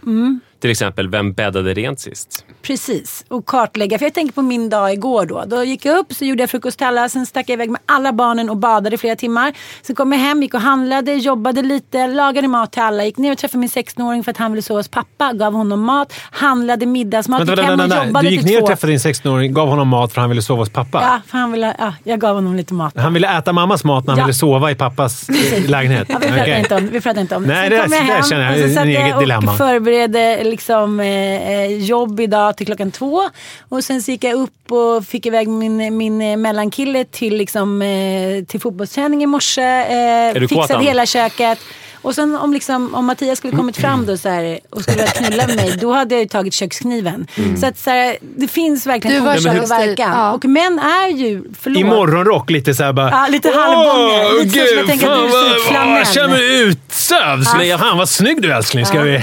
[0.59, 2.45] Till exempel, vem bäddade rent sist?
[2.67, 3.97] Precis, och kartlägga.
[3.97, 5.43] För jag tänker på min dag igår då.
[5.47, 7.81] Då gick jag upp, så gjorde jag frukost till alla, sen stack jag iväg med
[7.85, 9.53] alla barnen och badade i flera timmar.
[9.81, 13.05] Sen kom jag hem, gick och handlade, jobbade lite, lagade mat till alla.
[13.05, 15.33] Gick ner och träffade min 16-åring för att han ville sova hos pappa.
[15.33, 18.91] Gav honom mat, handlade middagsmat, Vänta, gick hem och jobbade Du gick ner och träffade
[18.93, 21.01] din 16-åring, gav honom mat för han ville sova hos pappa?
[21.03, 22.93] Ja, för han ville, ja, jag gav honom lite mat.
[22.97, 24.25] Han ville äta mammas mat när han Ja.
[24.25, 25.27] ville sova i pappas
[25.67, 26.07] lägenhet?
[26.09, 26.59] Ja, vi, pratar Okej.
[26.59, 28.63] inte om, vi pratar inte om Nej, Sen det- kom jag det hem känner jag
[28.63, 29.51] och så satt jag dilemma.
[29.51, 33.21] och förberedde liksom, eh, eh, jobb idag till klockan två.
[33.69, 37.81] Och sen så gick jag upp och fick iväg min, min eh, mellankille till, liksom,
[37.81, 39.61] eh, till fotbollsträning i morse.
[39.61, 41.59] Eh, fixade hela köket.
[42.07, 45.11] Och sen om, liksom, om Mattias skulle kommit fram då, så här, och skulle vilja
[45.11, 47.27] knulla med mig, då hade jag ju tagit kökskniven.
[47.35, 47.57] Mm.
[47.57, 50.11] Så att så här, det finns verkligen Du var orsak och verkan.
[50.11, 50.31] ja.
[50.31, 51.79] Och män är ju, förlåt.
[51.79, 53.09] I morgonrock lite såhär bara...
[53.09, 54.25] Ja, lite halvgången.
[54.25, 55.97] Åh, Lite så som jag gud, tänker att du ser ut vad- flanell.
[55.97, 57.47] Jag känner mig utsövd.
[57.65, 57.77] Ja.
[57.77, 58.85] Fan vad snygg du är älskling.
[58.85, 59.21] Ska vi...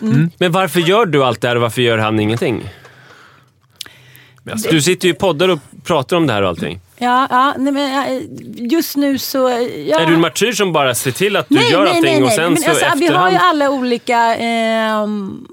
[0.38, 2.68] Men varför gör du allt det här och varför gör han ingenting?
[4.70, 6.80] Du sitter ju i poddar och pratar om det här och allting.
[7.02, 8.22] Ja, ja nej, men eh,
[8.72, 9.38] just nu så...
[9.86, 10.00] Ja.
[10.00, 12.62] Är du en martyr som bara ser till att du gör allting och sen men
[12.62, 13.32] så alltså, Vi har efterhand...
[13.32, 15.46] ju alla olika ehm,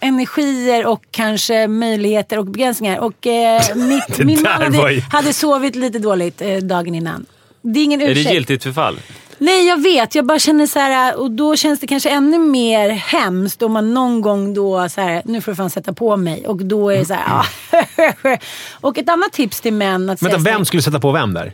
[0.00, 2.98] energier och kanske möjligheter och begränsningar.
[2.98, 7.26] Och eh, mitt, min man hade, ju- hade sovit lite dåligt eh, dagen innan.
[7.62, 8.34] Det är ingen Är det ursäkt.
[8.34, 8.98] giltigt förfall?
[9.40, 10.14] Nej, jag vet.
[10.14, 13.94] Jag bara känner så här, och då känns det kanske ännu mer hemskt om man
[13.94, 16.46] någon gång då så här, nu får du fan sätta på mig.
[16.46, 18.38] Och då är det så här, ja.
[18.80, 21.52] Och ett annat tips till män att Vänta, vem skulle sätta på vem där?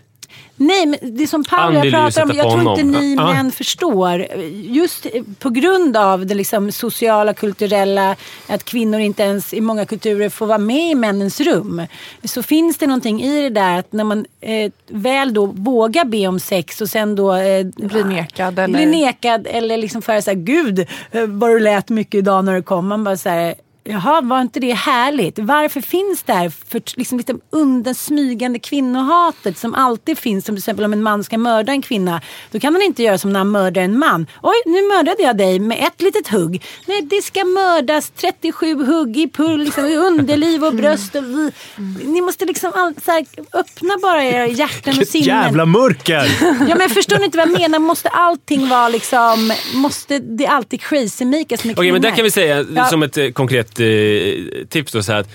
[0.58, 2.90] Nej, men det som Paula pratar om, jag tror inte honom.
[2.90, 3.32] ni Ja.
[3.34, 4.26] män förstår.
[4.52, 5.06] Just
[5.38, 8.16] på grund av det liksom sociala, kulturella,
[8.48, 11.82] att kvinnor inte ens i många kulturer får vara med i männens rum.
[12.24, 16.26] Så finns det någonting i det där att när man eh, väl då vågar be
[16.26, 20.30] om sex och sen då eh, Blir nekad eller- blir nekad eller liksom för så
[20.30, 20.78] här, gud
[21.12, 22.86] eh, vad du lät mycket idag när du kom.
[22.88, 23.54] Man bara så här,
[23.88, 25.38] Jaha, var inte det härligt?
[25.38, 30.44] Varför finns det här för, liksom, lite undersmygande kvinnohatet som alltid finns?
[30.44, 32.20] Som till exempel om en man ska mörda en kvinna.
[32.50, 34.26] Då kan han inte göra som när han mördar en man.
[34.42, 36.62] Oj, nu mördade jag dig med ett litet hugg.
[36.86, 41.14] Nej, det ska mördas 37 hugg i pull, liksom, i underliv och bröst.
[41.14, 41.22] Och,
[42.04, 45.26] ni måste liksom all, så här, öppna bara era hjärtan och sinnen.
[45.28, 46.26] Jävla mörker!
[46.68, 47.78] Ja men förstår ni inte vad jag menar?
[47.78, 52.16] Måste allting vara liksom, måste det alltid crazy-makas med Okej, men där kvinnor?
[52.16, 52.84] kan vi säga Ja.
[52.84, 55.28] som ett eh, konkret eh, tips då, så här att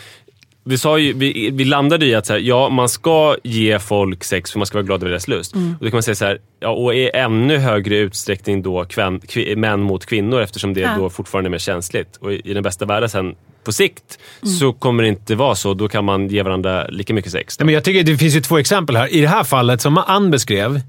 [0.63, 4.23] vi, sa ju, vi, vi landade i att så här, ja, man ska ge folk
[4.23, 5.55] sex för man ska vara glad över deras lust.
[5.55, 5.75] Mm.
[5.79, 9.19] Och då kan man säga så här, ja, och i ännu högre utsträckning då kvän,
[9.19, 10.95] kvi, män mot kvinnor eftersom det Ja.
[10.97, 12.17] då fortfarande är mer känsligt.
[12.19, 14.53] Och i, i den bästa världen sen på sikt Mm.
[14.55, 15.73] så kommer det inte vara så.
[15.73, 17.59] Då kan man ge varandra lika mycket sex.
[17.59, 19.13] Nej, men jag tycker det finns ju två exempel här.
[19.13, 20.81] I det här fallet, som Ann beskrev,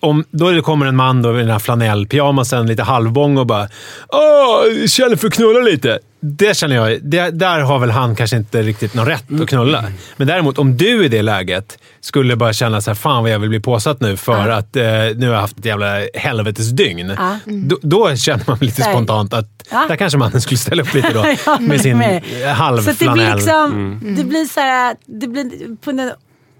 [0.00, 3.68] om, då det kommer en man då i den här flanellpyjamasen, lite halvbång och bara
[4.08, 5.98] Åh, känner för att knulla lite.
[6.20, 9.84] Det känner jag, det, där har väl han kanske inte riktigt någon rätt att knulla.
[10.16, 13.38] Men däremot, om du i det läget skulle bara känna så här, fan vad jag
[13.38, 14.82] vill bli påsatt nu för att eh,
[15.16, 17.12] nu har jag haft ett jävla helvetesdygn.
[17.18, 17.38] Ja.
[17.44, 21.24] Då, då känner man lite spontant att där kanske mannen skulle ställa upp lite då.
[21.46, 22.22] Ja, med sin med.
[22.22, 23.36] Så det blir halvflanell.
[23.36, 26.12] liksom, det blir så här, det blir på en,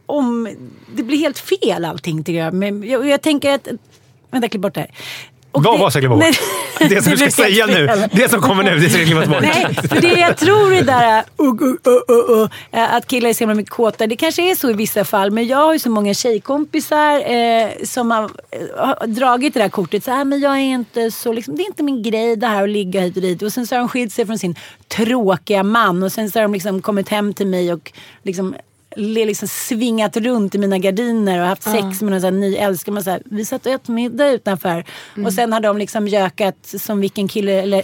[0.06, 0.48] om,
[0.96, 2.54] det blir helt fel allting tycker jag.
[2.54, 3.68] Men jag, jag tänker att,
[4.30, 4.90] vänta klipp bort det här.
[5.52, 6.18] Och Vad det- var bort?
[6.18, 6.32] Nej,
[6.88, 9.40] Det som du ska säga nu, det som kommer nu, det klippas bort.
[9.40, 13.34] Nej, för det jag tror är där uh, uh, uh, uh, uh, att killar är
[13.34, 14.06] så himla mycket kåta.
[14.06, 15.30] Det kanske är så i vissa fall.
[15.30, 19.68] Men jag har ju så många tjejkompisar eh, som har, eh, har dragit det där
[19.68, 20.04] kortet.
[20.04, 22.62] Så här, men jag är inte så, liksom, det är inte min grej det här
[22.62, 23.42] att ligga hit och dit.
[23.42, 24.54] Och sen så har de skilt sig från sin
[24.88, 26.02] tråkiga man.
[26.02, 28.54] Och sen så har de liksom kommit hem till mig och liksom
[28.96, 32.94] liksom svingat runt i mina gardiner och haft sex med någon ny älskare.
[32.94, 34.84] Man så här, vi satt och åt middag utanför.
[35.24, 37.82] Och sen har de liksom gökat som vilken kille eller,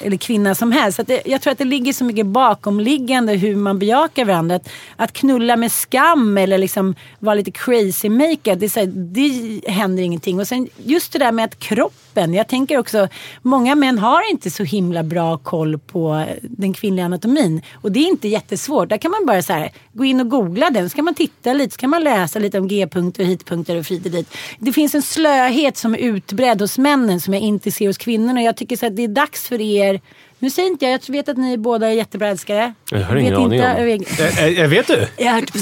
[0.00, 0.96] eller kvinna som helst.
[0.96, 4.56] Så det, jag tror att det ligger så mycket bakomliggande hur man bejakar varandra.
[4.56, 9.60] Att, att knulla med skam eller liksom vara lite crazy makeup, det, så här, det
[9.72, 10.40] händer ingenting.
[10.40, 12.34] Och sen just det där med att kroppen.
[12.34, 13.08] Jag tänker också,
[13.42, 17.62] många män har inte så himla bra koll på den kvinnliga anatomin.
[17.74, 18.88] Och det är inte jättesvårt.
[18.88, 20.90] Där kan man bara så här, gå in och googla den.
[20.90, 24.06] Så kan man titta lite, så kan man läsa lite om G-punkter, hitpunkter och frit
[24.06, 24.34] och dit.
[24.58, 28.42] Det finns en slöhet som är utbredd hos männen som jag inte ser hos kvinnorna.
[28.42, 30.00] Jag tycker så att det är dags för er
[30.38, 32.74] nu säger inte jag, jag vet att ni båda är jättebra älskare.
[32.90, 33.88] Jag har ingen vet aning om.
[33.88, 35.06] inte, Eh, eh, vet du?
[35.16, 35.58] jag har hört på.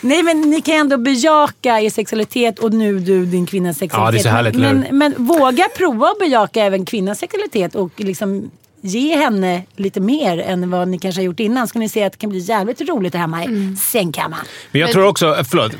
[0.00, 4.06] Nej men ni kan ändå bejaka er sexualitet och nu du din kvinnas sexualitet.
[4.06, 4.92] Ja, det är så härligt, men, hur?
[4.92, 8.50] men våga prova att bejaka även kvinnans sexualitet och liksom
[8.84, 11.68] ge henne lite mer än vad ni kanske har gjort innan.
[11.68, 14.44] Ska ni se att det kan bli jävligt roligt hemma i sängkammaren.
[14.70, 15.72] Men jag tror också, förlåt,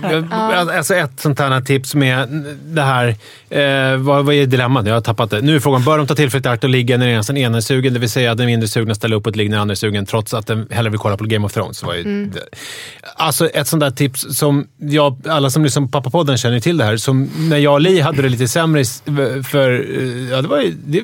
[0.70, 2.28] alltså ett sånt här tips med
[2.64, 3.08] det här,
[3.50, 4.86] eh, vad, vad är dilemmat?
[4.86, 5.40] Jag har tappat det.
[5.40, 7.60] Nu är frågan, bör de ta tillfället i akt och ligga när den ena är
[7.60, 7.92] sugen?
[7.94, 9.76] Det vill säga att den mindre sugna ställer upp och ligger när den andra är
[9.76, 11.82] sugen, trots att den hellre vill kolla på Game of Thrones.
[11.82, 12.40] Var ju det.
[13.16, 16.84] Alltså ett sånt där tips som jag, alla som lyssnar på Pappapodden känner till det
[16.84, 16.96] här.
[16.96, 18.84] Som när jag och Li hade det lite sämre
[19.44, 20.98] för, eh, ja det var ju, det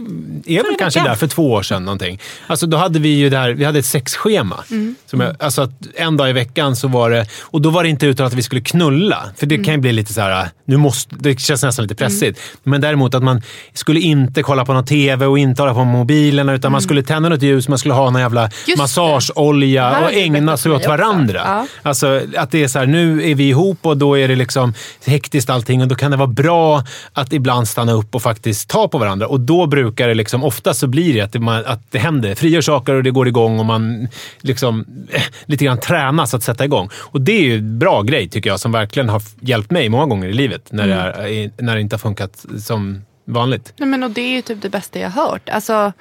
[0.47, 2.21] är väl kanske där för två år sedan någonting.
[2.47, 4.65] Alltså då hade vi ju där, vi hade ett sexschema.
[5.07, 7.89] Som jag, alltså att en dag i veckan så var det, och då var det
[7.89, 9.31] inte utan att vi skulle knulla.
[9.37, 12.41] För det kan ju bli lite så här, nu måste, det känns nästan lite pressigt.
[12.63, 13.43] Men däremot att man
[13.75, 17.29] skulle inte kolla på någon TV och inte hålla på mobilerna utan man skulle tända
[17.29, 18.77] något ljus, man skulle ha någon jävla det.
[18.79, 21.43] massageolja Det här och ägna sig åt varandra.
[21.45, 21.67] Ja.
[21.83, 24.75] Alltså att det är så här, nu är vi ihop och då är det liksom
[25.07, 28.89] hektiskt allting och då kan det vara bra att ibland stanna upp och faktiskt ta
[28.89, 29.27] på varandra.
[29.27, 32.35] Och då brukar det liksom, ofta så blir det att det, man, att det händer.
[32.35, 34.09] Frigör saker och det går igång och man
[34.41, 36.89] liksom eh, lite grann tränas att sätta igång.
[36.95, 40.07] Och det är ju en bra grej tycker jag som verkligen har hjälpt mig många
[40.07, 43.73] gånger i livet när, det, är, när det inte har funkat som vanligt.
[43.77, 45.49] Nej, men och det är ju typ det bästa jag har hört.
[45.49, 45.93] Alltså,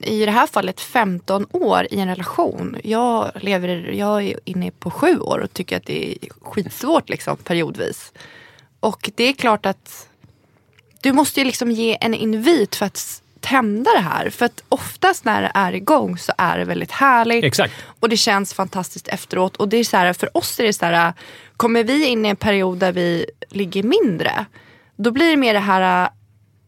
[0.00, 2.76] I det här fallet 15 år i en relation.
[2.84, 7.36] Jag, lever, jag är inne på sju år och tycker att det är skitsvårt liksom,
[7.36, 8.12] periodvis.
[8.80, 10.08] Och det är klart att
[11.00, 14.30] du måste ju liksom ge en invit för att tända det här.
[14.30, 17.44] För att oftast när det är igång så är det väldigt härligt.
[17.44, 17.74] Exakt.
[18.00, 19.56] Och det känns fantastiskt efteråt.
[19.56, 21.12] Och det är så här, för oss är det så här,
[21.56, 24.46] kommer vi in i en period där vi ligger mindre.
[24.96, 26.08] Då blir det mer det här,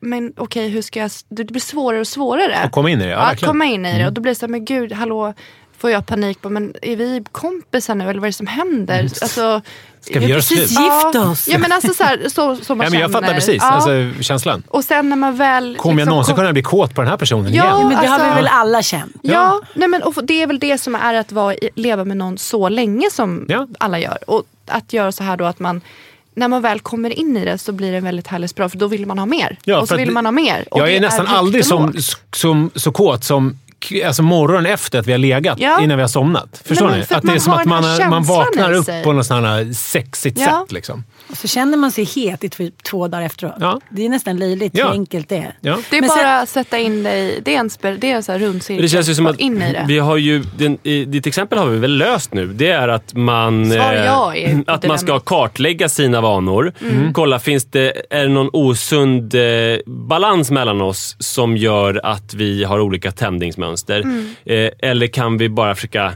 [0.00, 2.64] men okej hur ska jag, det blir svårare och svårare.
[2.64, 3.52] Och komma in i det, ja, verkligen.
[3.52, 4.06] komma in i det.
[4.06, 5.34] Och då blir det så här, men gud, hallå.
[5.78, 9.02] Får jag panik på, men är vi kompisar nu eller vad är det som händer?
[9.02, 10.10] Alltså, Mm.
[10.10, 10.70] Ska vi har göra precis slut?
[10.70, 11.48] gift ja, oss.
[11.48, 13.20] Ja men alltså så, här, så, så man Ja, men jag känner.
[13.20, 13.70] fattar precis Ja.
[13.70, 14.62] alltså, känslan.
[14.68, 15.76] och sen när man väl...
[15.76, 17.78] Kommer jag liksom någonsin kom- kunna bli kåt på den här personen Ja, igen?
[17.78, 19.16] Men det har alltså- vi väl alla känt?
[19.22, 22.38] Ja, nej men, och det är väl det som är att vara, leva med någon
[22.38, 23.66] så länge som Ja.
[23.78, 24.18] alla gör.
[24.30, 25.80] Och att göra så här då att man,
[26.34, 28.78] när man väl kommer in i det så blir det en väldigt härlig spiral för
[28.78, 29.56] då vill man ha mer.
[29.64, 30.64] Ja, och så vill man ha mer.
[30.70, 31.94] Och Jag är nästan högt aldrig som,
[32.32, 33.58] som, så kåt som
[34.06, 35.80] Alltså morgonen efter att vi har legat, Ja.
[35.82, 36.62] innan vi har somnat.
[36.64, 37.02] Förstår men ni?
[37.04, 39.04] Att att det är som att man, man vaknar upp sig.
[39.04, 40.44] på något sånt här sexigt Ja.
[40.46, 40.72] sätt.
[40.72, 41.04] Liksom.
[41.30, 43.54] Och så känner man sig het i typ två dagar efteråt.
[43.60, 43.80] Ja.
[43.90, 44.84] Det är nästan löjligt Ja.
[44.86, 45.56] hur enkelt det är.
[45.60, 45.78] Ja.
[45.90, 48.22] Det är Men bara att sätta in dig, det är en, spär, det är en
[48.22, 48.82] så här rund cirkel.
[48.82, 49.84] Det känns ju som att in i det.
[49.88, 52.46] vi har ju, den, i ditt exempel har vi väl löst nu.
[52.46, 53.94] Det är att man, Svar
[54.36, 56.72] eh, att man ska kartlägga sina vanor.
[56.80, 57.12] Mm.
[57.12, 59.40] Kolla, finns det, är det någon osund eh,
[59.86, 64.00] balans mellan oss som gör att vi har olika tändningsmönster?
[64.00, 64.34] Mm.
[64.44, 66.12] Eh, eller kan vi bara försöka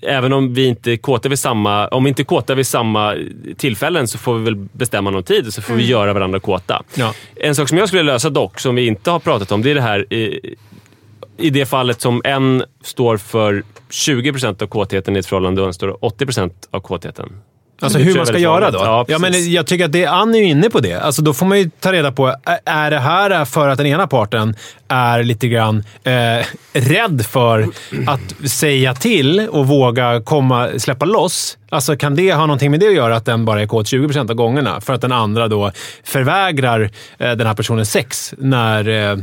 [0.00, 3.14] Även om vi inte är kåta vid samma, om vi inte är kåta vid samma
[3.56, 6.82] tillfällen så får vi väl bestämma någon tid och så får vi göra varandra kåta.
[6.94, 7.14] Ja.
[7.36, 9.74] En sak som jag skulle lösa dock, som vi inte har pratat om, det är
[9.74, 10.54] det här i,
[11.36, 15.74] i det fallet som en står för 20% av kåtheten i ett förhållande och en
[15.74, 17.32] står för 80% av kåtheten.
[17.80, 18.78] Alltså hur man ska göra då?
[18.78, 20.94] Ja, Ja, men jag tycker att det, Ann är ju inne på det.
[20.94, 22.34] Alltså då får man ju ta reda på,
[22.64, 24.56] är det här för att den ena parten
[24.88, 27.68] är lite grann eh, rädd för
[28.06, 31.58] att säga till och våga komma, släppa loss?
[31.70, 34.30] Alltså kan det ha någonting med det att göra, att den bara är kåt 20%
[34.30, 34.80] av gångerna?
[34.80, 35.72] För att den andra då
[36.04, 39.16] förvägrar eh, den här personen sex när eh,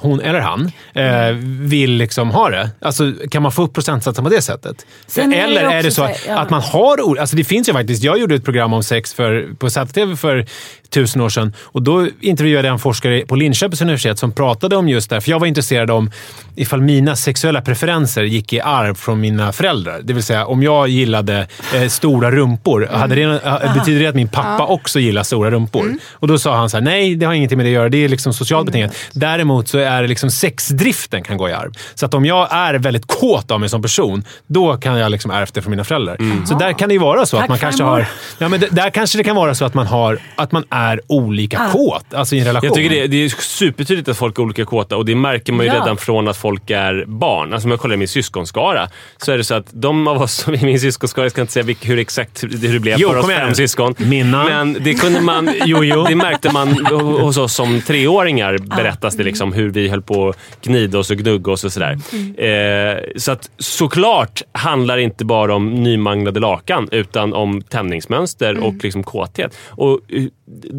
[0.00, 1.36] hon eller han eh,
[1.68, 2.70] vill liksom ha det.
[2.80, 4.86] Alltså, kan man få upp procentsatsen på det sättet?
[5.06, 6.38] Sen är det eller är det så att, ja.
[6.38, 9.54] att man har alltså Det finns ju faktiskt, jag gjorde ett program om sex för,
[9.58, 10.46] på ZTV för
[10.90, 14.88] tusen år sedan och då intervjuade jag en forskare på Linköpings universitet som pratade om
[14.88, 15.20] just det här.
[15.20, 16.10] För jag var intresserad om
[16.56, 20.00] ifall mina sexuella preferenser gick i arv från mina föräldrar.
[20.02, 24.14] Det vill säga om jag gillade eh, stora rumpor, hade det, eh, betyder det att
[24.14, 25.94] min pappa också gillar stora rumpor?
[26.12, 27.88] Och då sa han så här, nej det har ingenting med det att göra.
[27.88, 28.94] Det är liksom socialt betingat.
[29.12, 31.72] Däremot så är det liksom sexdriften kan gå i arv.
[31.94, 35.30] Så att om jag är väldigt kåt av mig som person, då kan jag liksom
[35.30, 36.44] ärvt det från mina föräldrar.
[36.46, 38.06] Så där kan det ju vara så att Tack man för kanske har...
[38.38, 41.68] Ja, men där kanske det kan vara så att man, har, att man är olika
[41.72, 42.66] kåt, alltså i en relation.
[42.66, 45.66] Jag tycker det, det är supertydligt att folk är olika kåta och det märker man
[45.66, 45.74] ju Ja.
[45.80, 47.52] redan från att folk är barn.
[47.52, 50.54] Alltså om jag kollar min syskonskara så är det så att de av oss som
[50.54, 53.08] är i min syskonskara, jag ska inte säga vilka, hur exakt hur det blev Jo,
[53.08, 53.94] för oss igen fem syskon.
[53.98, 54.44] Mina.
[54.44, 56.04] Men det kunde man, jo, jo.
[56.08, 60.36] det märkte man hos oss som treåringar berättas det liksom hur vi höll på att
[60.62, 61.98] gnida oss och gnugga oss och sådär.
[62.42, 68.74] Eh, så att såklart handlar det inte bara om nymanglade lakan utan om tändningsmönster och
[68.82, 69.56] liksom kåthet.
[69.68, 70.24] Och, eh,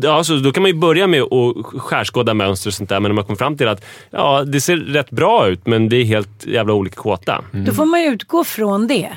[0.02, 3.10] ja, så då kan man ju börja med att skärskåda mönster och sånt där men
[3.10, 6.04] när man kommer fram till att ja, det ser rätt bra ut men det är
[6.04, 7.44] helt jävla olika kåta.
[7.52, 9.10] Då får man ju utgå från det.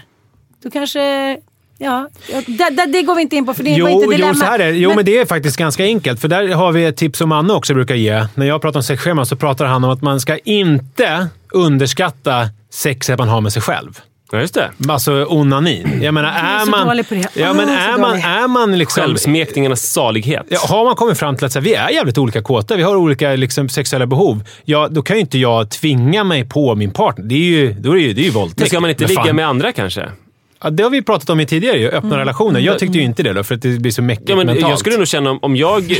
[0.62, 1.36] Då kanske...
[1.82, 2.08] Ja,
[2.46, 4.34] det, det, det går vi inte in på för det var Jo, inte jo, dilemma.
[4.34, 5.04] så här är, jo men...
[5.04, 6.20] det är faktiskt ganska enkelt.
[6.20, 8.26] För där har vi ett tips som Anne också brukar ge.
[8.34, 13.18] När jag pratar om sexschema så pratar han om att man ska inte underskatta sexet
[13.18, 14.00] man har med sig själv.
[14.32, 14.70] Ja, just det.
[14.88, 16.02] Alltså onanin.
[16.02, 16.86] Jag menar, är är så man...
[16.86, 17.28] dålig på det.
[17.34, 19.02] Ja, men är man, är man liksom...
[19.02, 20.46] Självsmekningarnas salighet.
[20.48, 22.82] Ja, har man kommit fram till att så här, vi är jävligt olika kåta, vi
[22.82, 26.90] har olika liksom, sexuella behov, ja, då kan ju inte jag tvinga mig på min
[26.90, 27.24] partner.
[27.24, 28.58] Det är ju, då är det ju, det är ju våldtäkt.
[28.58, 30.08] Men ska man inte Men ligga med andra kanske?
[30.62, 32.60] Ja, det har vi pratat om i tidigare ju, öppna relationer.
[32.60, 34.70] Jag tyckte ju inte det då, för att det blir så mäckigt Ja, men mentalt.
[34.70, 35.96] jag skulle nog känna om, om, jag,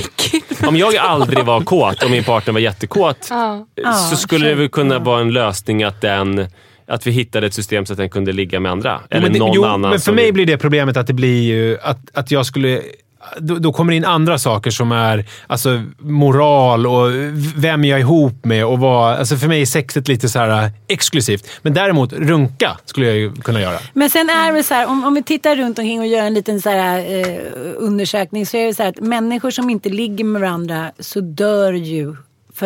[0.67, 3.67] om jag aldrig var kåt och min partner var jättekåt Ja.
[4.11, 6.47] så skulle det väl kunna vara en lösning att, den,
[6.89, 9.01] att vi hittade ett system så att den kunde ligga med andra.
[9.03, 9.91] Jo, Eller men det, någon jo, annan.
[9.91, 12.81] men för mig vill- blir det problemet att det blir ju att, att jag skulle...
[13.39, 17.11] Då, då kommer det in andra saker som är alltså, moral och
[17.57, 19.19] vem jag är ihop med och vad...
[19.19, 21.49] Alltså för mig är sexet lite så här äh, exklusivt.
[21.63, 23.79] Men däremot, runka skulle jag ju kunna göra.
[23.93, 26.35] Men sen är det så här, om, om vi tittar runt omkring och gör en
[26.35, 27.39] liten så här, eh,
[27.77, 31.73] undersökning så är det så här att människor som inte ligger med varandra så dör
[31.73, 32.17] ju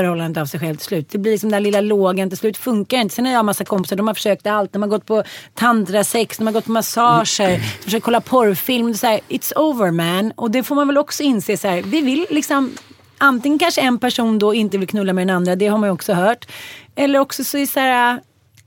[0.00, 1.09] förhållandet av sig själv till slut.
[1.11, 3.14] Det blir liksom den där lilla lågan, till slut funkar inte.
[3.14, 4.72] Sen har jag en massa kompisar, de har försökt allt.
[4.72, 5.22] De har gått på
[5.54, 8.92] tantrasex, de har gått på massager, försökt kolla porrfilm.
[8.92, 10.32] Det är här, It's over man.
[10.37, 12.72] Och det får man väl också inse så här, vi vill liksom
[13.18, 15.92] Antingen kanske en person då inte vill knulla med den andra, det har man ju
[15.92, 16.46] också hört.
[16.94, 18.20] Eller också så är så här,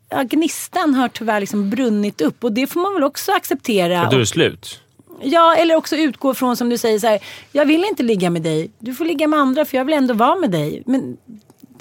[0.10, 4.10] ja, gnistan har tyvärr liksom brunnit upp och det får man väl också acceptera.
[4.10, 4.80] Då är det slut.
[5.22, 7.20] Ja, eller också utgå från som du säger så här,
[7.52, 8.72] jag vill inte ligga med dig.
[8.80, 10.84] Du får ligga med andra för jag vill ändå vara med dig.
[10.86, 11.18] Men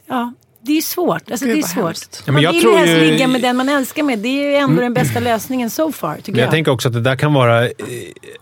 [0.07, 1.31] ja, det är svårt.
[1.31, 1.97] Alltså, Gud, det är svårt.
[2.13, 4.19] Ja, men man jag vill tror ju helst ligga med den man älskar med.
[4.19, 6.53] Det är ju ändå den bästa lösningen so far, tycker Men jag jag.
[6.53, 7.73] tänker också att det där kan vara eh,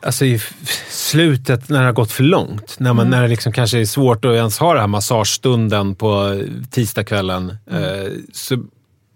[0.01, 0.41] alltså i
[0.89, 2.77] slutet när det har gått för långt.
[2.79, 6.41] När, man, när det liksom kanske är svårt att ens ha den här massagestunden på
[6.71, 7.57] tisdagskvällen.
[7.71, 8.55] Eh, så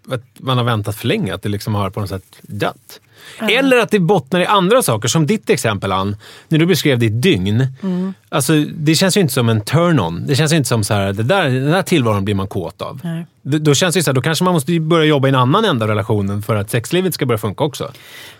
[0.09, 1.33] att man har väntat för länge.
[1.35, 2.99] Att det liksom har på något sätt dött.
[3.39, 6.15] Eller att det bottnar i andra saker, som ditt exempel Ann.
[6.47, 7.67] När du beskrev ditt dygn.
[7.83, 8.13] Mm.
[8.29, 10.27] Alltså, det känns ju inte som en turn-on.
[10.27, 12.81] Det känns ju inte som så här, det där, den här tillvaron blir man kåt
[12.81, 12.99] av.
[13.03, 13.25] Nej.
[13.41, 15.35] Då, då känns det ju så här, då kanske man måste börja jobba i en
[15.35, 17.91] annan ända av relationen för att sexlivet ska börja funka också.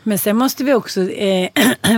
[0.03, 1.49] Men sen måste vi också eh,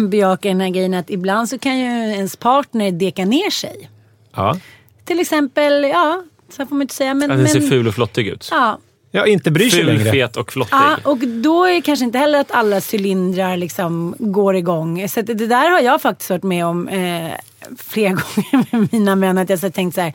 [0.10, 3.90] bejaka den här grejen att ibland så kan ju ens partner deka ner sig.
[4.36, 4.58] Ja.
[5.06, 7.14] Till exempel, ja, så får man inte säga.
[7.14, 8.48] Men, Att den ser men, ful och flottig ut.
[8.52, 8.80] Ja,
[9.16, 10.12] Ja, inte bryr sig längre.
[10.12, 10.76] fet och flottig.
[10.76, 15.10] Ja, och då är det kanske inte heller att alla cylindrar liksom går igång.
[15.10, 17.32] Så det där har jag faktiskt varit med om eh,
[17.78, 19.38] flera gånger med mina män.
[19.38, 20.14] Att jag så tänkt så här,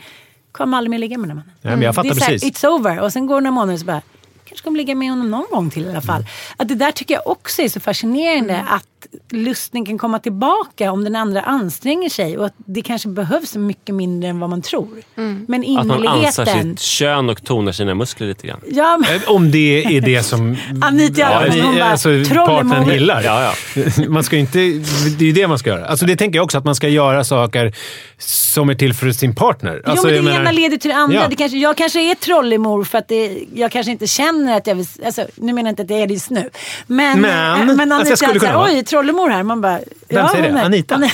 [0.53, 1.59] kommer aldrig mer ligga med den här mannen.
[1.63, 2.63] Nej, men jag fattar det är så här, precis.
[2.63, 3.01] it's over.
[3.01, 4.03] Och sen går några månader och så bara,
[4.45, 6.27] kanske kommer ligga med honom någon gång till i alla fall.
[6.57, 8.65] Att det där tycker jag också är så fascinerande.
[8.69, 8.98] Att
[9.31, 12.39] lusten kan komma tillbaka om den andra anstränger sig.
[12.39, 14.89] Och att det kanske behövs mycket mindre än vad man tror.
[15.15, 16.77] Men Att man ansar innerligheten.
[16.77, 18.61] sitt kön och tonar sina muskler lite grann.
[18.71, 22.09] Ja, men, Eh, Om det är det som Anita ja, hon ni- bara, alltså,
[22.47, 23.23] partnern gillar.
[23.23, 23.53] Ja,
[24.09, 25.87] Man ska inte, det är ju det man ska göra.
[25.87, 27.75] Alltså, det tänker jag också, att man ska göra saker
[28.19, 29.83] som är till för sin partner.
[29.85, 31.17] Alltså, jo, men det menar- ena leder till det andra.
[31.17, 31.27] Ja.
[31.31, 34.75] Det kanske, jag kanske är trollemor för att det, jag kanske inte känner att jag
[34.75, 34.87] vill...
[35.05, 36.51] Alltså, nu menar jag inte att jag är det just nu.
[36.87, 38.71] Men, Men, men alltså, Anita jag skulle kunna vara.
[38.73, 39.43] oj, trollemor här.
[39.43, 39.79] Man bara...
[39.79, 40.59] Vem ja, säger det?
[40.59, 40.95] är- Anita?
[40.95, 41.13] är-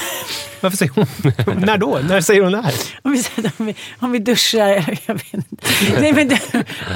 [0.60, 1.06] Varför säger hon...
[1.66, 2.00] När då?
[2.08, 2.74] När säger hon det här?
[3.02, 3.24] Om vi,
[3.58, 5.56] om, vi, om vi duschar, jag vet inte.
[6.00, 6.36] Nej, men du,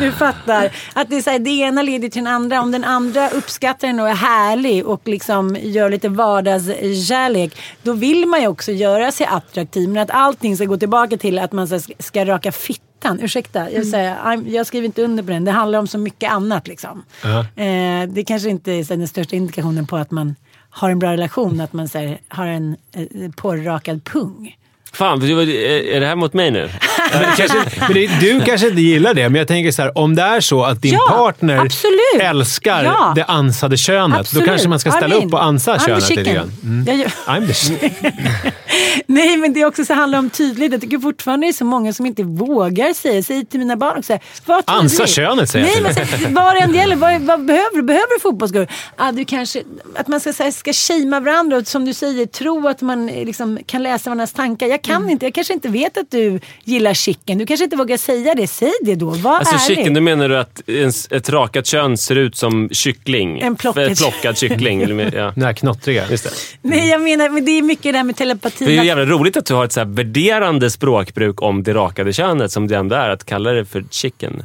[0.01, 0.70] du fattar.
[0.93, 2.61] Att det, är så här, det ena leder till den andra.
[2.61, 7.57] Om den andra uppskattar den och är härlig och liksom gör lite vardagskärlek.
[7.83, 9.89] Då vill man ju också göra sig attraktiv.
[9.89, 13.20] Men att allting ska gå tillbaka till att man här, ska- raka fittan.
[13.22, 15.45] Ursäkta, jag, vill säga, jag skriver inte under på den.
[15.45, 16.68] Det handlar om så mycket annat.
[16.68, 17.05] Liksom.
[17.22, 17.62] Ja.
[17.64, 20.35] Eh, det kanske inte är den största indikationen på att man
[20.71, 21.61] har en bra relation.
[21.61, 24.57] Att man så här, har en eh, porrakad pung.
[24.93, 26.70] Fan, är det här mot mig nu?
[27.12, 30.14] Men, kanske, men det, du kanske inte gillar det, men jag tänker så här, om
[30.14, 32.20] det är så att din Ja, partner absolut.
[32.20, 33.12] älskar Ja.
[33.16, 34.45] det ansade könet, Absolut.
[34.45, 35.26] då kanske man ska ställa in.
[35.26, 36.53] upp och ansa I'm könet lite grann.
[36.62, 36.84] Mm.
[36.86, 38.12] Jag gör- I'm the chicken.
[39.07, 40.72] Nej, men det är också så handlar om tydlighet.
[40.72, 43.22] Jag tycker fortfarande det är så många som inte vågar säga.
[43.22, 44.18] Säg till mina barn också.
[44.45, 44.74] Var tydlig.
[44.78, 46.97] Ansa könet, säger jag Nej, till men vad det än gäller.
[46.97, 47.82] Vad, vad behöver du?
[47.82, 48.66] Behöver du fotbollsskor?
[48.97, 49.62] Ah, du kanske,
[49.97, 53.09] att man ska, så här, ska shamea varandra och som du säger, tro att man
[53.09, 54.66] eh, liksom, kan läsa varandras tankar.
[54.66, 55.11] Jag kan Mm.
[55.11, 55.26] inte.
[55.26, 57.39] Jag kanske inte vet att du gillar chicken.
[57.39, 58.47] Du kanske inte vågar säga det.
[58.47, 59.11] Säg det då.
[59.11, 59.76] Var Alltså ärlig.
[59.76, 63.41] chicken, då menar du att en, ett rakat kön ser ut som kyckling?
[63.41, 64.81] En plockad- plockad kyckling.
[64.99, 65.33] ja.
[65.35, 66.05] Den här knottriga.
[66.11, 66.31] Just det.
[66.62, 68.64] Nej, jag menar, men det är mycket det här med telepati.
[68.66, 72.12] Det är jävla roligt att du har ett så här värderande språkbruk om det rakade
[72.12, 74.43] könet som det ändå är, att kalla det för chicken.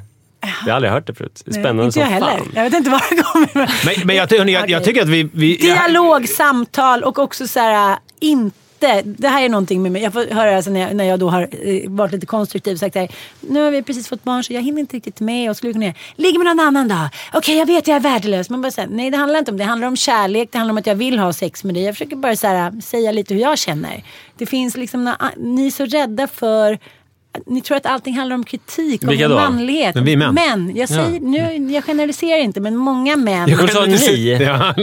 [0.66, 1.42] Jag har aldrig hört det förut.
[1.46, 2.28] Det är Nej, Spännande inte jag som heller.
[2.38, 2.52] fan.
[2.56, 3.72] Jag vet inte var det kommer.
[3.86, 5.30] Men, men jag, hörni, jag, jag tycker att vi...
[5.34, 7.98] vi Dialog, samtal och också så här, äh,
[8.84, 10.02] inte det här är någonting med mig.
[10.02, 12.80] Jag får höra alltså när, jag, när jag då har eh, varit lite konstruktiv och
[12.80, 13.10] sagt så här,
[13.42, 15.94] nu har vi precis fått barn så jag hinner inte riktigt med och skulle kunna
[16.16, 17.10] Ligg med någon annan då?
[17.34, 18.50] Okej jag vet jag är värdelös.
[18.50, 19.64] Man bara säger nej det handlar inte om det.
[19.64, 20.50] Det handlar om kärlek.
[20.52, 21.84] Det handlar om att jag vill ha sex med dig.
[21.84, 24.04] Jag försöker bara så här, säga lite hur jag känner.
[24.38, 26.80] Det finns liksom, ni är så rädda för
[27.46, 29.96] ni tror att allting handlar om kritik, om manlighet.
[29.96, 30.72] Men vi är män.
[30.76, 33.50] Jag, säger, nu, jag generaliserar inte, men många män.
[33.50, 34.38] Jag ni.
[34.42, 34.74] Ja,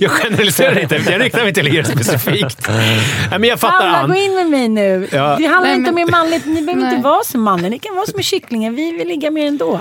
[0.00, 0.94] jag generaliserar inte.
[1.10, 2.68] Jag riktar mig till er specifikt.
[2.68, 5.08] Nej, men jag fattar Alla, gå in med mig nu.
[5.12, 5.36] Ja.
[5.38, 6.46] Det handlar Nej, inte om men- er manligt.
[6.46, 6.94] Ni behöver Nej.
[6.94, 7.70] inte vara som mannen.
[7.70, 8.74] Ni kan vara som kycklingen.
[8.74, 9.80] Vi vill ligga med er ändå.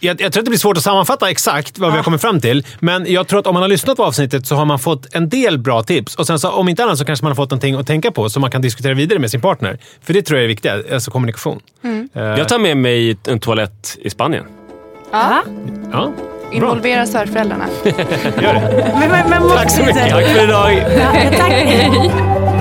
[0.00, 2.40] Jag, jag tror att det blir svårt att sammanfatta exakt vad vi har kommit fram
[2.40, 2.66] till.
[2.80, 5.28] Men jag tror att om man har lyssnat på avsnittet så har man fått en
[5.28, 6.14] del bra tips.
[6.14, 8.30] Och sen så, om inte annat så kanske man har fått någonting att tänka på
[8.30, 9.78] som man kan diskutera vidare med sin partner.
[10.02, 10.72] För det tror jag är viktigt.
[10.92, 11.43] Alltså kommunikation.
[11.52, 14.44] Eh, Jag tar med mig en toalett i Spanien.
[15.12, 15.42] Ja.
[15.92, 16.12] Ja,
[16.52, 17.64] Involvera svärföräldrarna.
[18.42, 18.92] gör det.
[19.00, 20.10] Men, men, men, Tack så mycket.
[20.10, 20.72] Tack för idag!
[20.98, 22.53] Ja, tack.